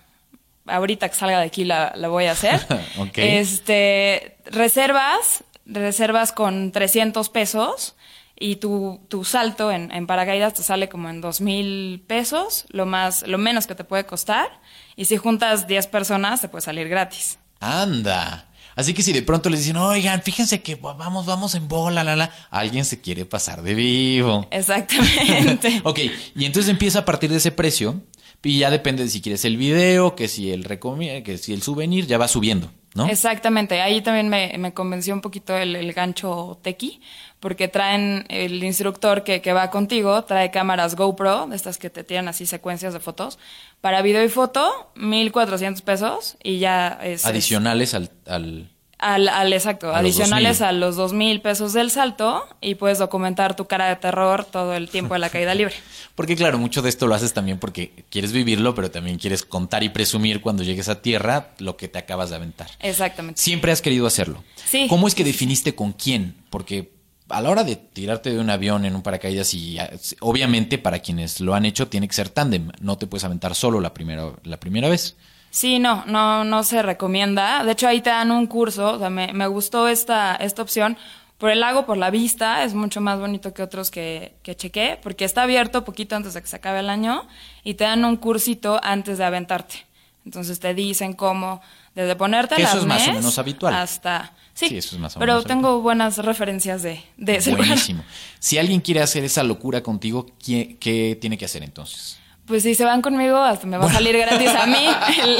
ahorita 0.66 1.08
que 1.08 1.14
salga 1.14 1.40
de 1.40 1.46
aquí, 1.46 1.64
la, 1.64 1.92
la 1.96 2.08
voy 2.08 2.26
a 2.26 2.32
hacer. 2.32 2.60
Ok. 2.98 3.16
Este, 3.16 4.36
reservas, 4.46 5.44
reservas 5.66 6.32
con 6.32 6.72
300 6.72 7.28
pesos 7.30 7.96
y 8.38 8.56
tu, 8.56 9.00
tu 9.08 9.24
salto 9.24 9.70
en, 9.70 9.92
en 9.92 10.06
paracaídas 10.06 10.54
te 10.54 10.62
sale 10.62 10.88
como 10.88 11.08
en 11.08 11.20
dos 11.20 11.40
mil 11.40 12.02
pesos, 12.06 12.66
lo 12.68 12.86
más, 12.86 13.26
lo 13.26 13.38
menos 13.38 13.66
que 13.66 13.74
te 13.74 13.84
puede 13.84 14.04
costar. 14.04 14.60
Y 14.96 15.06
si 15.06 15.16
juntas 15.16 15.66
10 15.66 15.86
personas, 15.86 16.40
te 16.40 16.48
puede 16.48 16.62
salir 16.62 16.88
gratis. 16.88 17.38
Anda. 17.60 18.48
Así 18.74 18.94
que 18.94 19.02
si 19.02 19.12
de 19.12 19.22
pronto 19.22 19.50
les 19.50 19.60
dicen, 19.60 19.76
oigan, 19.76 20.22
fíjense 20.22 20.62
que 20.62 20.76
vamos, 20.76 21.26
vamos 21.26 21.54
en 21.54 21.68
bola, 21.68 22.02
la, 22.04 22.16
la, 22.16 22.30
alguien 22.50 22.84
se 22.84 23.00
quiere 23.00 23.26
pasar 23.26 23.62
de 23.62 23.74
vivo. 23.74 24.46
Exactamente. 24.50 25.80
ok, 25.84 25.98
y 26.34 26.44
entonces 26.46 26.70
empieza 26.70 27.00
a 27.00 27.04
partir 27.04 27.30
de 27.30 27.36
ese 27.36 27.52
precio 27.52 28.00
y 28.42 28.58
ya 28.58 28.70
depende 28.70 29.04
de 29.04 29.08
si 29.10 29.20
quieres 29.20 29.44
el 29.44 29.56
video, 29.56 30.14
que 30.16 30.28
si 30.28 30.50
el 30.50 30.66
que 30.66 31.38
si 31.38 31.52
el 31.52 31.62
souvenir, 31.62 32.06
ya 32.06 32.18
va 32.18 32.26
subiendo, 32.28 32.70
¿no? 32.94 33.08
Exactamente, 33.08 33.80
ahí 33.80 34.00
también 34.02 34.28
me, 34.28 34.52
me 34.58 34.72
convenció 34.74 35.14
un 35.14 35.20
poquito 35.20 35.56
el, 35.56 35.76
el 35.76 35.92
gancho 35.92 36.58
tequi, 36.62 37.00
porque 37.40 37.68
traen 37.68 38.24
el 38.28 38.62
instructor 38.64 39.24
que, 39.24 39.40
que 39.40 39.52
va 39.52 39.70
contigo, 39.70 40.24
trae 40.24 40.50
cámaras 40.50 40.96
GoPro, 40.96 41.46
de 41.46 41.56
estas 41.56 41.78
que 41.78 41.90
te 41.90 42.04
tiran 42.04 42.28
así 42.28 42.46
secuencias 42.46 42.92
de 42.92 43.00
fotos, 43.00 43.38
para 43.80 44.02
video 44.02 44.24
y 44.24 44.28
foto, 44.28 44.90
1.400 44.96 45.80
pesos 45.82 46.36
y 46.42 46.58
ya 46.58 46.98
es... 47.02 47.24
Adicionales 47.26 47.94
al, 47.94 48.10
al- 48.26 48.70
Al, 49.02 49.26
al 49.26 49.52
exacto, 49.52 49.92
A 49.92 49.98
adicionales 49.98 50.60
2,000. 50.60 50.68
a 50.68 50.72
los 50.72 50.94
dos 50.94 51.12
mil 51.12 51.40
pesos 51.40 51.72
del 51.72 51.90
salto 51.90 52.46
y 52.60 52.76
puedes 52.76 52.98
documentar 52.98 53.56
tu 53.56 53.66
cara 53.66 53.88
de 53.88 53.96
terror 53.96 54.44
todo 54.44 54.74
el 54.74 54.88
tiempo 54.88 55.14
de 55.14 55.18
la 55.18 55.28
caída 55.28 55.54
libre. 55.56 55.74
Porque 56.14 56.36
claro, 56.36 56.56
mucho 56.56 56.82
de 56.82 56.88
esto 56.88 57.08
lo 57.08 57.14
haces 57.16 57.32
también 57.32 57.58
porque 57.58 58.04
quieres 58.10 58.30
vivirlo, 58.32 58.74
pero 58.76 58.90
también 58.92 59.18
quieres 59.18 59.44
contar 59.44 59.82
y 59.82 59.88
presumir 59.88 60.40
cuando 60.40 60.62
llegues 60.62 60.88
a 60.88 61.02
tierra 61.02 61.48
lo 61.58 61.76
que 61.76 61.88
te 61.88 61.98
acabas 61.98 62.30
de 62.30 62.36
aventar. 62.36 62.68
Exactamente. 62.80 63.40
Siempre 63.40 63.72
has 63.72 63.82
querido 63.82 64.06
hacerlo. 64.06 64.44
Sí. 64.66 64.86
¿Cómo 64.88 65.08
es 65.08 65.14
que 65.16 65.24
definiste 65.24 65.74
con 65.74 65.92
quién? 65.92 66.36
Porque 66.50 66.92
a 67.28 67.40
la 67.40 67.50
hora 67.50 67.64
de 67.64 67.76
tirarte 67.76 68.30
de 68.30 68.38
un 68.38 68.50
avión 68.50 68.84
en 68.84 68.94
un 68.94 69.02
paracaídas 69.02 69.52
y 69.54 69.78
ah, 69.78 69.90
obviamente 70.20 70.78
para 70.78 70.98
quienes 71.00 71.40
lo 71.40 71.54
han 71.54 71.64
hecho 71.64 71.88
tiene 71.88 72.06
que 72.06 72.14
ser 72.14 72.28
tándem, 72.28 72.70
no 72.80 72.98
te 72.98 73.06
puedes 73.06 73.24
aventar 73.24 73.54
solo 73.54 73.80
la 73.80 73.94
primera 73.94 74.32
la 74.44 74.60
primera 74.60 74.88
vez. 74.88 75.16
Sí, 75.52 75.78
no, 75.78 76.02
no, 76.06 76.44
no 76.44 76.64
se 76.64 76.80
recomienda. 76.80 77.62
De 77.62 77.72
hecho, 77.72 77.86
ahí 77.86 78.00
te 78.00 78.08
dan 78.08 78.30
un 78.30 78.46
curso. 78.46 78.94
O 78.94 78.98
sea, 78.98 79.10
me, 79.10 79.34
me 79.34 79.46
gustó 79.46 79.86
esta, 79.86 80.34
esta 80.34 80.62
opción. 80.62 80.96
Por 81.36 81.50
el 81.50 81.60
lago, 81.60 81.84
por 81.84 81.98
la 81.98 82.08
vista, 82.08 82.64
es 82.64 82.72
mucho 82.72 83.02
más 83.02 83.20
bonito 83.20 83.52
que 83.52 83.62
otros 83.62 83.90
que, 83.90 84.32
que 84.42 84.56
chequé, 84.56 84.98
porque 85.02 85.26
está 85.26 85.42
abierto 85.42 85.84
poquito 85.84 86.16
antes 86.16 86.32
de 86.32 86.40
que 86.40 86.46
se 86.46 86.56
acabe 86.56 86.80
el 86.80 86.88
año 86.88 87.28
y 87.64 87.74
te 87.74 87.84
dan 87.84 88.02
un 88.06 88.16
cursito 88.16 88.80
antes 88.82 89.18
de 89.18 89.24
aventarte. 89.24 89.84
Entonces 90.24 90.58
te 90.58 90.72
dicen 90.72 91.12
cómo, 91.12 91.60
desde 91.94 92.16
ponerte 92.16 92.54
Que 92.54 92.62
eso 92.62 92.78
es 92.78 92.86
más 92.86 93.06
o 93.08 93.12
menos 93.12 93.38
habitual. 93.38 93.74
Hasta... 93.74 94.32
Sí, 94.54 94.68
Sí, 94.68 94.78
eso 94.78 94.96
es 94.96 95.02
más 95.02 95.16
o 95.16 95.18
pero 95.18 95.32
menos 95.32 95.46
tengo 95.46 95.80
buenas 95.82 96.16
referencias 96.18 96.82
de, 96.82 97.02
de 97.18 97.36
ese 97.36 97.50
lugar. 97.50 97.66
Buenísimo. 97.66 98.04
Si 98.38 98.56
alguien 98.56 98.80
quiere 98.80 99.02
hacer 99.02 99.24
esa 99.24 99.42
locura 99.42 99.82
contigo, 99.82 100.26
¿qué, 100.42 100.76
qué 100.78 101.18
tiene 101.20 101.36
que 101.36 101.44
hacer 101.44 101.62
entonces? 101.62 102.18
Pues 102.52 102.64
si 102.64 102.74
se 102.74 102.84
van 102.84 103.00
conmigo, 103.00 103.38
hasta 103.38 103.66
me 103.66 103.78
va 103.78 103.86
a 103.86 103.90
salir 103.90 104.14
gratis 104.14 104.50
a 104.50 104.66
mí 104.66 104.76
el, 105.22 105.36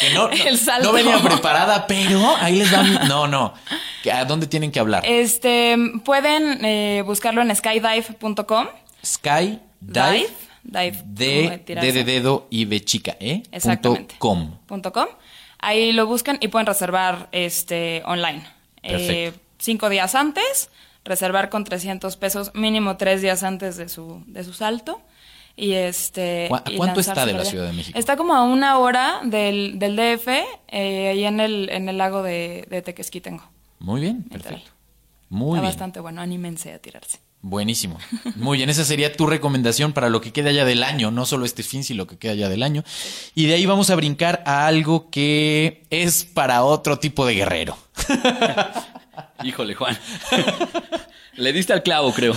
Que 0.00 0.10
no, 0.12 0.28
el 0.28 0.58
salto. 0.58 0.88
no 0.88 0.92
venía 0.92 1.18
preparada, 1.22 1.86
pero 1.86 2.36
ahí 2.36 2.56
les 2.56 2.70
va 2.70 2.82
mi- 2.82 3.08
No, 3.08 3.26
no. 3.26 3.54
¿Que 4.02 4.12
¿A 4.12 4.26
dónde 4.26 4.46
tienen 4.46 4.70
que 4.70 4.78
hablar? 4.78 5.04
Este, 5.06 5.74
pueden 6.04 6.62
eh, 6.66 7.02
buscarlo 7.06 7.40
en 7.40 7.56
skydive.com. 7.56 8.66
Sky 9.02 9.58
Dive, 9.80 10.26
Dive 10.64 11.02
de, 11.06 11.62
de, 11.64 11.92
de 11.92 12.04
dedo 12.04 12.46
y 12.50 12.66
de 12.66 12.84
chica, 12.84 13.16
¿eh? 13.20 13.42
Exactamente. 13.50 14.16
Punto 14.66 14.92
com. 14.92 15.06
Com. 15.06 15.16
Ahí 15.60 15.92
lo 15.92 16.06
buscan 16.06 16.36
y 16.42 16.48
pueden 16.48 16.66
reservar 16.66 17.30
este 17.32 18.02
online. 18.04 18.44
Eh, 18.82 19.32
cinco 19.58 19.88
días 19.88 20.14
antes, 20.14 20.68
reservar 21.06 21.48
con 21.48 21.64
300 21.64 22.18
pesos, 22.18 22.50
mínimo 22.54 22.98
tres 22.98 23.22
días 23.22 23.42
antes 23.44 23.78
de 23.78 23.88
su, 23.88 24.22
de 24.26 24.44
su 24.44 24.52
salto. 24.52 25.00
Y 25.60 25.72
este. 25.72 26.46
¿Cu- 26.48 26.54
a 26.54 26.62
cuánto 26.76 27.00
está 27.00 27.26
de 27.26 27.32
la. 27.32 27.44
Ciudad 27.44 27.66
de 27.66 27.72
México? 27.72 27.98
Está 27.98 28.16
como 28.16 28.32
a 28.34 28.44
una 28.44 28.78
hora 28.78 29.18
del, 29.24 29.80
del 29.80 29.96
DF, 29.96 30.28
eh, 30.68 31.08
ahí 31.08 31.24
en 31.24 31.40
el, 31.40 31.68
en 31.70 31.88
el 31.88 31.98
lago 31.98 32.22
de, 32.22 32.64
de 32.70 32.80
Tequesquitengo. 32.80 33.42
Muy 33.80 34.00
bien, 34.00 34.22
perfecto. 34.22 34.70
Muy 35.28 35.56
Está 35.56 35.60
bien. 35.62 35.64
bastante 35.72 35.98
bueno, 36.00 36.20
anímense 36.20 36.72
a 36.72 36.78
tirarse. 36.78 37.18
Buenísimo. 37.42 37.98
Muy 38.36 38.58
bien, 38.58 38.70
esa 38.70 38.84
sería 38.84 39.12
tu 39.16 39.26
recomendación 39.26 39.92
para 39.92 40.08
lo 40.10 40.20
que 40.20 40.32
queda 40.32 40.50
ya 40.52 40.64
del 40.64 40.82
año, 40.84 41.10
no 41.10 41.26
solo 41.26 41.44
este 41.44 41.62
fin, 41.64 41.82
sino 41.84 41.98
lo 41.98 42.06
que 42.06 42.18
queda 42.18 42.34
ya 42.34 42.48
del 42.48 42.62
año. 42.62 42.82
Y 43.34 43.46
de 43.46 43.54
ahí 43.54 43.66
vamos 43.66 43.90
a 43.90 43.96
brincar 43.96 44.42
a 44.46 44.66
algo 44.66 45.10
que 45.10 45.82
es 45.90 46.24
para 46.24 46.62
otro 46.64 46.98
tipo 47.00 47.26
de 47.26 47.34
guerrero. 47.34 47.76
Híjole, 49.44 49.74
Juan. 49.74 49.98
Le 51.34 51.52
diste 51.52 51.72
al 51.72 51.82
clavo, 51.84 52.12
creo. 52.12 52.34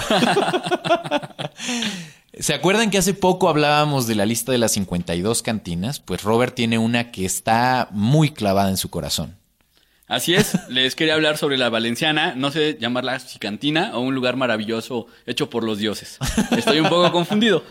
¿Se 2.41 2.55
acuerdan 2.55 2.89
que 2.89 2.97
hace 2.97 3.13
poco 3.13 3.49
hablábamos 3.49 4.07
de 4.07 4.15
la 4.15 4.25
lista 4.25 4.51
de 4.51 4.57
las 4.57 4.71
52 4.71 5.43
cantinas? 5.43 5.99
Pues 5.99 6.23
Robert 6.23 6.55
tiene 6.55 6.79
una 6.79 7.11
que 7.11 7.23
está 7.23 7.87
muy 7.91 8.31
clavada 8.31 8.71
en 8.71 8.77
su 8.77 8.89
corazón. 8.89 9.37
Así 10.07 10.33
es, 10.33 10.57
les 10.69 10.95
quería 10.95 11.13
hablar 11.13 11.37
sobre 11.37 11.59
la 11.59 11.69
Valenciana, 11.69 12.33
no 12.35 12.49
sé 12.49 12.79
llamarla 12.81 13.19
si 13.19 13.37
cantina 13.37 13.91
o 13.93 13.99
un 13.99 14.15
lugar 14.15 14.37
maravilloso 14.37 15.05
hecho 15.27 15.51
por 15.51 15.63
los 15.63 15.77
dioses. 15.77 16.17
Estoy 16.57 16.79
un 16.79 16.89
poco 16.89 17.11
confundido. 17.11 17.63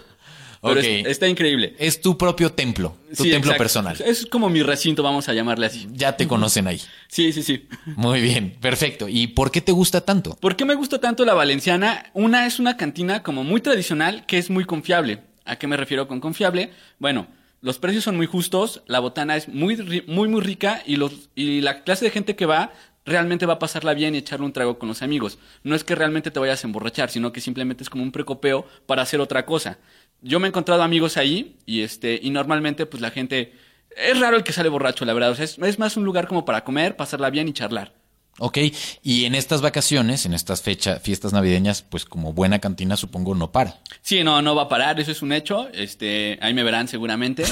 Pero 0.62 0.81
es- 0.81 1.07
está 1.07 1.27
increíble. 1.27 1.75
Es 1.79 2.01
tu 2.03 2.18
propio 2.18 2.53
templo, 2.53 2.96
tu 3.16 3.23
Sí, 3.25 3.31
templo 3.31 3.53
exacto. 3.53 3.59
personal. 3.59 3.96
Es 4.05 4.27
como 4.27 4.51
mi 4.51 4.62
recinto, 4.62 5.03
vamos 5.03 5.29
a 5.29 5.33
llamarle 5.33 5.66
así. 5.66 5.87
Ya 5.92 6.16
te 6.16 6.29
conocen 6.29 6.66
ahí. 6.66 6.81
Sí, 7.09 7.33
sí, 7.33 7.42
sí. 7.42 7.66
Muy 7.96 8.20
bien, 8.20 8.57
perfecto. 8.61 9.09
¿Y 9.09 9.29
por 9.29 9.51
qué 9.51 9.61
te 9.62 9.73
gusta 9.73 10.03
tanto? 10.03 10.37
¿Por 10.40 10.57
qué 10.57 10.64
me 10.66 10.75
gusta 10.75 10.99
tanto 11.01 11.25
la 11.25 11.33
Valenciana? 11.35 12.11
Una 12.12 12.46
es 12.46 12.59
una 12.59 12.77
cantina 12.77 13.23
como 13.23 13.42
muy 13.44 13.61
tradicional 13.62 14.27
que 14.27 14.37
es 14.38 14.51
muy 14.51 14.64
confiable. 14.64 15.23
¿A 15.46 15.57
qué 15.57 15.66
me 15.66 15.77
refiero 15.79 16.07
con 16.07 16.20
confiable? 16.20 16.70
Bueno, 16.99 17.27
los 17.62 17.79
precios 17.79 18.05
son 18.05 18.16
muy 18.16 18.27
justos, 18.27 18.83
la 18.87 19.01
botana 19.01 19.37
es 19.37 19.49
muy, 19.49 19.77
muy, 20.07 20.29
muy 20.29 20.40
rica 20.42 20.83
y, 20.87 20.96
los, 20.96 21.31
y 21.35 21.61
la 21.62 21.83
clase 21.85 22.05
de 22.05 22.11
gente 22.11 22.37
que 22.37 22.46
va 22.46 22.73
realmente 23.07 23.46
va 23.46 23.55
a 23.55 23.59
pasarla 23.59 23.94
bien 23.94 24.14
y 24.14 24.18
echarle 24.18 24.44
un 24.46 24.53
trago 24.53 24.79
con 24.79 24.88
los 24.88 25.03
amigos. 25.03 25.38
No 25.64 25.75
es 25.75 25.83
que 25.85 25.94
realmente 25.94 26.31
te 26.31 26.38
vayas 26.38 26.62
a 26.62 26.66
emborrachar, 26.68 27.11
sino 27.11 27.33
que 27.33 27.40
simplemente 27.40 27.83
es 27.83 27.90
como 27.90 28.03
un 28.05 28.12
precopeo 28.12 28.66
para 28.87 29.03
hacer 29.03 29.20
otra 29.20 29.46
cosa. 29.46 29.79
Yo 30.22 30.40
me 30.40 30.46
he 30.46 30.50
encontrado 30.50 30.83
amigos 30.83 31.16
ahí 31.16 31.56
y 31.66 31.83
este 31.83 32.18
y 32.20 32.30
normalmente 32.30 32.87
pues 32.87 33.00
la 33.00 33.11
gente 33.11 33.54
es 33.96 34.18
raro 34.20 34.37
el 34.37 34.44
que 34.44 34.52
sale 34.52 34.68
borracho, 34.68 35.04
la 35.04 35.14
verdad. 35.14 35.30
O 35.30 35.35
sea, 35.35 35.44
es, 35.44 35.59
es 35.59 35.78
más 35.78 35.96
un 35.96 36.04
lugar 36.04 36.28
como 36.28 36.44
para 36.44 36.64
comer, 36.64 36.96
pasarla 36.96 37.30
bien 37.30 37.48
y 37.48 37.52
charlar. 37.52 37.92
Ok, 38.38 38.59
y 39.02 39.26
en 39.26 39.35
estas 39.35 39.61
vacaciones, 39.61 40.24
en 40.24 40.33
estas 40.33 40.62
fechas, 40.62 41.02
fiestas 41.02 41.35
navideñas, 41.35 41.83
pues 41.83 42.06
como 42.06 42.33
buena 42.33 42.59
cantina 42.59 42.96
supongo 42.96 43.35
no 43.35 43.52
para. 43.52 43.80
Sí, 44.00 44.24
no, 44.24 44.40
no 44.40 44.54
va 44.54 44.62
a 44.62 44.68
parar, 44.68 44.98
eso 44.98 45.11
es 45.11 45.20
un 45.20 45.33
hecho. 45.33 45.68
Este, 45.74 46.38
ahí 46.40 46.54
me 46.54 46.62
verán 46.62 46.88
seguramente. 46.88 47.44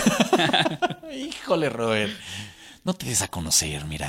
Híjole, 1.14 1.68
Robert. 1.68 2.12
No 2.85 2.94
te 2.94 3.04
des 3.04 3.20
a 3.20 3.28
conocer, 3.28 3.85
mira. 3.85 4.09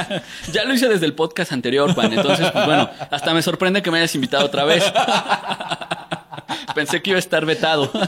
ya 0.52 0.64
lo 0.64 0.72
hice 0.72 0.88
desde 0.88 1.04
el 1.04 1.12
podcast 1.12 1.52
anterior, 1.52 1.92
Juan. 1.92 2.10
Entonces, 2.14 2.50
pues 2.52 2.64
bueno, 2.64 2.88
hasta 3.10 3.34
me 3.34 3.42
sorprende 3.42 3.82
que 3.82 3.90
me 3.90 3.98
hayas 3.98 4.14
invitado 4.14 4.46
otra 4.46 4.64
vez. 4.64 4.82
Pensé 6.74 7.02
que 7.02 7.10
iba 7.10 7.16
a 7.16 7.20
estar 7.20 7.44
vetado. 7.44 7.90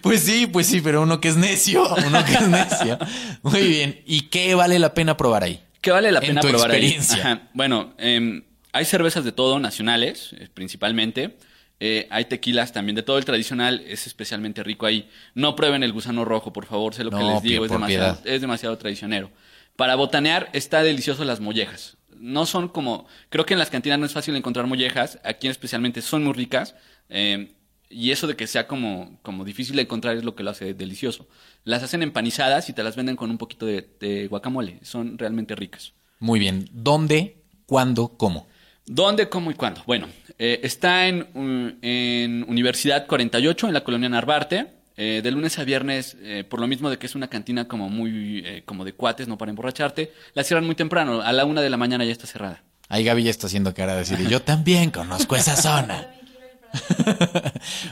Pues 0.00 0.22
sí, 0.22 0.46
pues 0.46 0.66
sí, 0.66 0.80
pero 0.80 1.02
uno 1.02 1.20
que 1.20 1.28
es 1.28 1.36
necio, 1.36 1.84
uno 2.06 2.24
que 2.24 2.32
es 2.32 2.48
necio. 2.48 2.98
Muy 3.42 3.66
bien. 3.68 4.02
¿Y 4.04 4.22
qué 4.22 4.54
vale 4.54 4.78
la 4.78 4.94
pena 4.94 5.16
probar 5.16 5.44
ahí? 5.44 5.62
¿Qué 5.80 5.90
vale 5.90 6.10
la 6.12 6.20
En 6.20 6.26
pena 6.26 6.40
tu 6.40 6.48
probar 6.48 6.72
ahí? 6.72 6.98
Ajá. 7.12 7.42
Bueno, 7.52 7.94
em, 7.98 8.44
hay 8.72 8.84
cervezas 8.84 9.24
de 9.24 9.32
todo, 9.32 9.58
nacionales, 9.60 10.34
eh, 10.38 10.48
principalmente. 10.52 11.36
Eh, 11.80 12.06
hay 12.10 12.24
tequilas 12.26 12.72
también 12.72 12.96
de 12.96 13.02
todo. 13.02 13.18
El 13.18 13.24
tradicional 13.24 13.82
es 13.86 14.06
especialmente 14.06 14.62
rico 14.62 14.86
ahí. 14.86 15.08
No 15.34 15.56
prueben 15.56 15.82
el 15.82 15.92
gusano 15.92 16.24
rojo, 16.24 16.52
por 16.52 16.66
favor. 16.66 16.94
Sé 16.94 17.04
lo 17.04 17.10
que 17.10 17.22
les 17.22 17.42
digo. 17.42 17.64
Es 17.64 17.70
demasiado, 17.70 18.18
es 18.24 18.40
demasiado 18.40 18.78
traicionero. 18.78 19.30
Para 19.76 19.94
botanear 19.94 20.48
está 20.52 20.82
delicioso 20.82 21.24
las 21.24 21.40
mollejas. 21.40 21.96
No 22.22 22.46
son 22.46 22.68
como... 22.68 23.06
Creo 23.28 23.44
que 23.44 23.54
en 23.54 23.58
las 23.58 23.70
cantinas 23.70 23.98
no 23.98 24.06
es 24.06 24.12
fácil 24.12 24.36
encontrar 24.36 24.66
mollejas. 24.66 25.18
Aquí 25.24 25.48
especialmente 25.48 26.00
son 26.02 26.24
muy 26.24 26.32
ricas. 26.32 26.74
em, 27.08 27.48
y 27.90 28.10
eso 28.10 28.26
de 28.26 28.36
que 28.36 28.46
sea 28.46 28.66
como, 28.66 29.18
como 29.22 29.44
difícil 29.44 29.76
de 29.76 29.82
encontrar 29.82 30.16
es 30.16 30.24
lo 30.24 30.34
que 30.34 30.42
lo 30.42 30.50
hace 30.50 30.72
delicioso. 30.72 31.28
Las 31.64 31.82
hacen 31.82 32.02
empanizadas 32.02 32.70
y 32.70 32.72
te 32.72 32.82
las 32.82 32.96
venden 32.96 33.16
con 33.16 33.30
un 33.30 33.36
poquito 33.36 33.66
de, 33.66 33.86
de 34.00 34.28
guacamole. 34.28 34.78
Son 34.82 35.18
realmente 35.18 35.54
ricas. 35.54 35.92
Muy 36.18 36.38
bien. 36.40 36.70
¿Dónde? 36.72 37.42
¿Cuándo? 37.66 38.16
¿Cómo? 38.16 38.46
¿Dónde, 38.86 39.28
cómo 39.28 39.50
y 39.50 39.54
cuándo? 39.54 39.82
Bueno, 39.86 40.08
eh, 40.38 40.60
está 40.62 41.06
en, 41.06 41.78
en 41.82 42.44
Universidad 42.48 43.06
48, 43.06 43.68
en 43.68 43.74
la 43.74 43.84
colonia 43.84 44.08
Narvarte, 44.08 44.72
eh, 45.04 45.20
de 45.20 45.32
lunes 45.32 45.58
a 45.58 45.64
viernes, 45.64 46.16
eh, 46.22 46.44
por 46.48 46.60
lo 46.60 46.68
mismo 46.68 46.88
de 46.88 46.96
que 46.96 47.06
es 47.06 47.16
una 47.16 47.26
cantina 47.26 47.66
como 47.66 47.88
muy, 47.88 48.44
eh, 48.46 48.62
como 48.64 48.84
de 48.84 48.92
cuates, 48.92 49.26
no 49.26 49.36
para 49.36 49.50
emborracharte, 49.50 50.12
la 50.34 50.44
cierran 50.44 50.64
muy 50.64 50.76
temprano, 50.76 51.22
a 51.22 51.32
la 51.32 51.44
una 51.44 51.60
de 51.60 51.70
la 51.70 51.76
mañana 51.76 52.04
ya 52.04 52.12
está 52.12 52.28
cerrada. 52.28 52.62
Ahí 52.88 53.02
Gaby 53.02 53.24
ya 53.24 53.30
está 53.30 53.48
haciendo 53.48 53.74
cara 53.74 53.94
de 53.94 53.98
decir, 53.98 54.28
yo 54.28 54.42
también 54.42 54.92
conozco 54.92 55.34
esa 55.34 55.56
zona. 55.56 56.14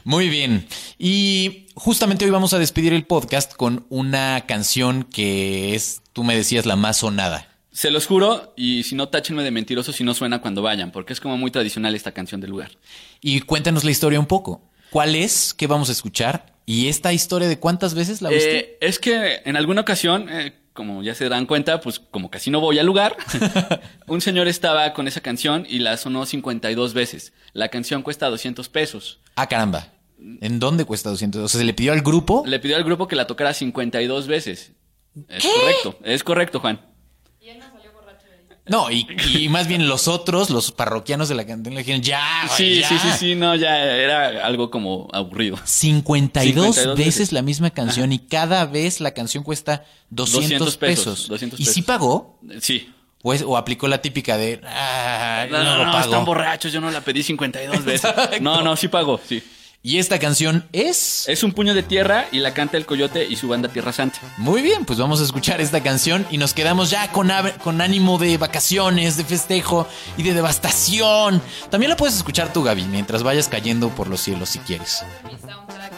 Muy 0.05 0.29
bien. 0.29 0.69
Y 0.99 1.67
justamente 1.75 2.25
hoy 2.25 2.31
vamos 2.31 2.53
a 2.53 2.61
despedir 2.61 2.93
el 2.93 3.05
podcast 3.05 3.55
con 3.55 3.87
una 3.89 4.45
canción 4.47 5.03
que 5.03 5.75
es, 5.75 6.03
tú 6.13 6.23
me 6.23 6.37
decías, 6.37 6.65
la 6.65 6.77
más 6.77 6.99
sonada. 6.99 7.49
Se 7.73 7.91
los 7.91 8.07
juro, 8.07 8.55
y 8.57 8.85
si 8.85 8.95
no, 8.95 9.09
táchenme 9.09 9.43
de 9.43 9.51
mentiroso 9.51 9.93
si 9.93 10.05
no 10.05 10.15
suena 10.15 10.41
cuando 10.41 10.63
vayan, 10.63 10.93
porque 10.93 11.13
es 11.13 11.21
como 11.21 11.37
muy 11.37 11.51
tradicional 11.51 11.97
esta 11.97 12.13
canción 12.13 12.41
del 12.41 12.51
lugar. 12.51 12.71
Y 13.21 13.41
cuéntanos 13.41 13.83
la 13.83 13.91
historia 13.91 14.21
un 14.21 14.27
poco. 14.27 14.63
¿Cuál 14.91 15.17
es? 15.17 15.55
¿Qué 15.55 15.67
vamos 15.67 15.89
a 15.89 15.93
escuchar? 15.93 16.60
¿Y 16.71 16.87
esta 16.87 17.13
historia 17.13 17.49
de 17.49 17.59
cuántas 17.59 17.95
veces 17.95 18.23
la 18.23 18.29
viste? 18.29 18.59
Eh, 18.59 18.79
es 18.81 19.01
que 19.01 19.43
en 19.45 19.57
alguna 19.57 19.81
ocasión, 19.81 20.29
eh, 20.31 20.53
como 20.73 21.03
ya 21.03 21.17
se 21.17 21.29
dan 21.29 21.47
cuenta, 21.47 21.81
pues 21.81 21.99
como 21.99 22.31
casi 22.31 22.53
no 22.53 22.61
voy 22.61 22.79
al 22.79 22.87
lugar, 22.87 23.17
un 24.07 24.21
señor 24.21 24.47
estaba 24.47 24.93
con 24.93 25.09
esa 25.09 25.21
canción 25.21 25.67
y 25.69 25.81
la 25.81 25.97
sonó 25.97 26.25
52 26.27 26.95
veces. 26.95 27.33
La 27.55 27.71
canción 27.71 28.03
cuesta 28.03 28.29
200 28.29 28.69
pesos. 28.69 29.19
ah, 29.35 29.49
caramba. 29.49 29.89
¿En 30.41 30.61
dónde 30.61 30.85
cuesta 30.85 31.11
200? 31.11 31.43
O 31.43 31.49
sea, 31.49 31.59
¿se 31.59 31.67
le 31.67 31.75
pidió 31.75 31.93
al 31.93 32.03
grupo? 32.03 32.45
Le 32.47 32.61
pidió 32.61 32.77
al 32.77 32.85
grupo 32.85 33.09
que 33.09 33.17
la 33.17 33.27
tocara 33.27 33.53
52 33.53 34.29
veces. 34.29 34.71
Es 35.29 35.45
correcto, 35.45 35.99
es 36.05 36.23
correcto, 36.23 36.61
Juan. 36.61 36.81
No, 38.71 38.91
y, 38.91 39.07
y 39.35 39.49
más 39.51 39.67
bien 39.67 39.89
los 39.89 40.07
otros, 40.09 40.49
los 40.49 40.71
parroquianos 40.73 41.29
de 41.29 41.35
la 41.35 41.45
cantina, 41.45 41.75
le 41.75 41.81
dijeron, 41.83 42.03
ya, 42.03 42.45
güey, 42.47 42.57
Sí, 42.57 42.81
ya". 42.81 42.89
sí, 42.89 42.99
sí, 42.99 43.09
sí, 43.19 43.35
no, 43.35 43.55
ya 43.57 43.77
era 43.79 44.47
algo 44.47 44.71
como 44.71 45.09
aburrido. 45.13 45.59
52, 45.65 46.65
52 46.77 46.97
veces, 46.97 47.07
veces. 47.07 47.33
la 47.33 47.43
misma 47.43 47.71
canción 47.71 48.13
y 48.13 48.21
cada 48.21 48.65
vez 48.67 49.01
la 49.01 49.11
canción 49.13 49.43
cuesta 49.45 49.85
200, 50.11 50.43
200 50.43 50.77
pesos. 50.77 51.05
pesos, 51.05 51.29
200 51.29 51.61
¿Y 51.61 51.65
sí 51.67 51.83
pagó? 51.83 52.39
Sí. 52.61 52.89
Pues, 53.23 53.43
o 53.43 53.57
aplicó 53.59 53.87
la 53.89 54.01
típica 54.01 54.39
de, 54.39 54.61
ah, 54.65 55.47
No, 55.51 55.59
no, 55.59 55.65
no, 55.65 55.77
lo 55.79 55.85
no, 55.87 55.93
pago. 55.93 56.05
están 56.05 56.25
borrachos, 56.25 56.73
yo 56.73 56.81
no 56.81 56.91
la 56.91 57.03
pedí 57.03 57.23
52 57.23 57.85
veces. 57.85 58.11
No, 58.41 58.63
no, 58.63 58.77
sí 58.77 58.89
pagó, 58.89 59.21
sí. 59.29 59.43
Y 59.83 59.97
esta 59.97 60.19
canción 60.19 60.69
es... 60.73 61.27
Es 61.27 61.43
un 61.43 61.53
puño 61.53 61.73
de 61.73 61.83
tierra 61.83 62.27
y 62.33 62.41
la 62.41 62.53
canta 62.53 62.77
el 62.77 62.85
coyote 62.85 63.25
y 63.25 63.37
su 63.37 63.49
banda 63.49 63.71
Tierra 63.71 63.93
Santa. 63.93 64.19
Muy 64.37 64.61
bien, 64.61 64.85
pues 64.85 64.99
vamos 64.99 65.23
a 65.23 65.25
escuchar 65.25 65.63
esta 65.63 65.83
canción 65.83 66.27
y 66.31 66.37
nos 66.37 66.53
quedamos 66.53 66.91
ya 66.91 67.11
con, 67.13 67.31
con 67.65 67.81
ánimo 67.81 68.19
de 68.19 68.37
vacaciones, 68.37 69.17
de 69.17 69.25
festejo 69.25 69.89
y 70.19 70.23
de 70.23 70.35
devastación. 70.35 71.41
También 71.71 71.89
la 71.89 71.97
puedes 71.97 72.15
escuchar 72.15 72.53
tú, 72.53 72.63
Gaby, 72.63 72.85
mientras 72.85 73.23
vayas 73.23 73.49
cayendo 73.49 73.89
por 73.89 74.09
los 74.09 74.21
cielos 74.21 74.51
si 74.51 74.59
quieres. 74.59 75.03
Mi 75.25 75.31
soundtrack. 75.31 75.93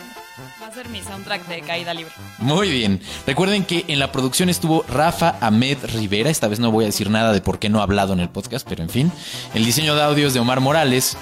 Va 0.63 0.67
a 0.69 0.73
ser 0.73 0.89
mi 0.89 1.03
soundtrack 1.03 1.49
de 1.49 1.63
caída 1.63 1.93
libre. 1.93 2.13
Muy 2.39 2.71
bien. 2.71 3.01
Recuerden 3.27 3.65
que 3.65 3.85
en 3.89 3.99
la 3.99 4.13
producción 4.13 4.49
estuvo 4.49 4.85
Rafa 4.89 5.35
Ahmed 5.41 5.79
Rivera. 5.93 6.31
Esta 6.31 6.47
vez 6.47 6.61
no 6.61 6.71
voy 6.71 6.85
a 6.85 6.87
decir 6.87 7.11
nada 7.11 7.33
de 7.33 7.41
por 7.41 7.59
qué 7.59 7.69
no 7.69 7.81
ha 7.81 7.83
hablado 7.83 8.13
en 8.13 8.21
el 8.21 8.29
podcast, 8.29 8.65
pero 8.69 8.85
en 8.85 8.91
fin. 8.91 9.11
El 9.55 9.65
diseño 9.65 9.97
de 9.97 10.03
audios 10.03 10.35
de 10.35 10.39
Omar 10.41 10.61
Morales. 10.61 11.17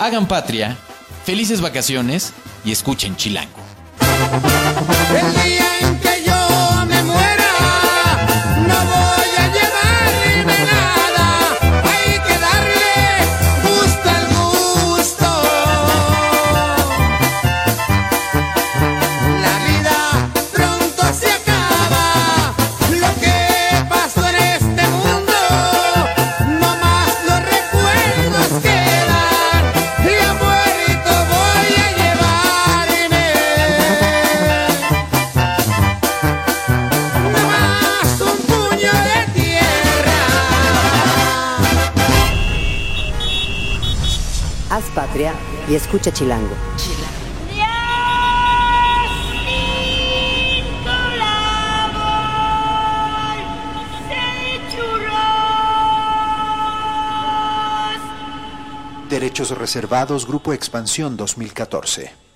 Hagan 0.00 0.26
patria, 0.26 0.76
felices 1.24 1.60
vacaciones 1.60 2.32
y 2.64 2.72
escuchen 2.72 3.16
Chilango. 3.16 3.60
Escucha 45.92 46.10
Chilango. 46.10 46.56
Derechos 59.10 59.50
reservados, 59.50 60.26
Grupo 60.26 60.54
Expansión 60.54 61.18
2014. 61.18 62.31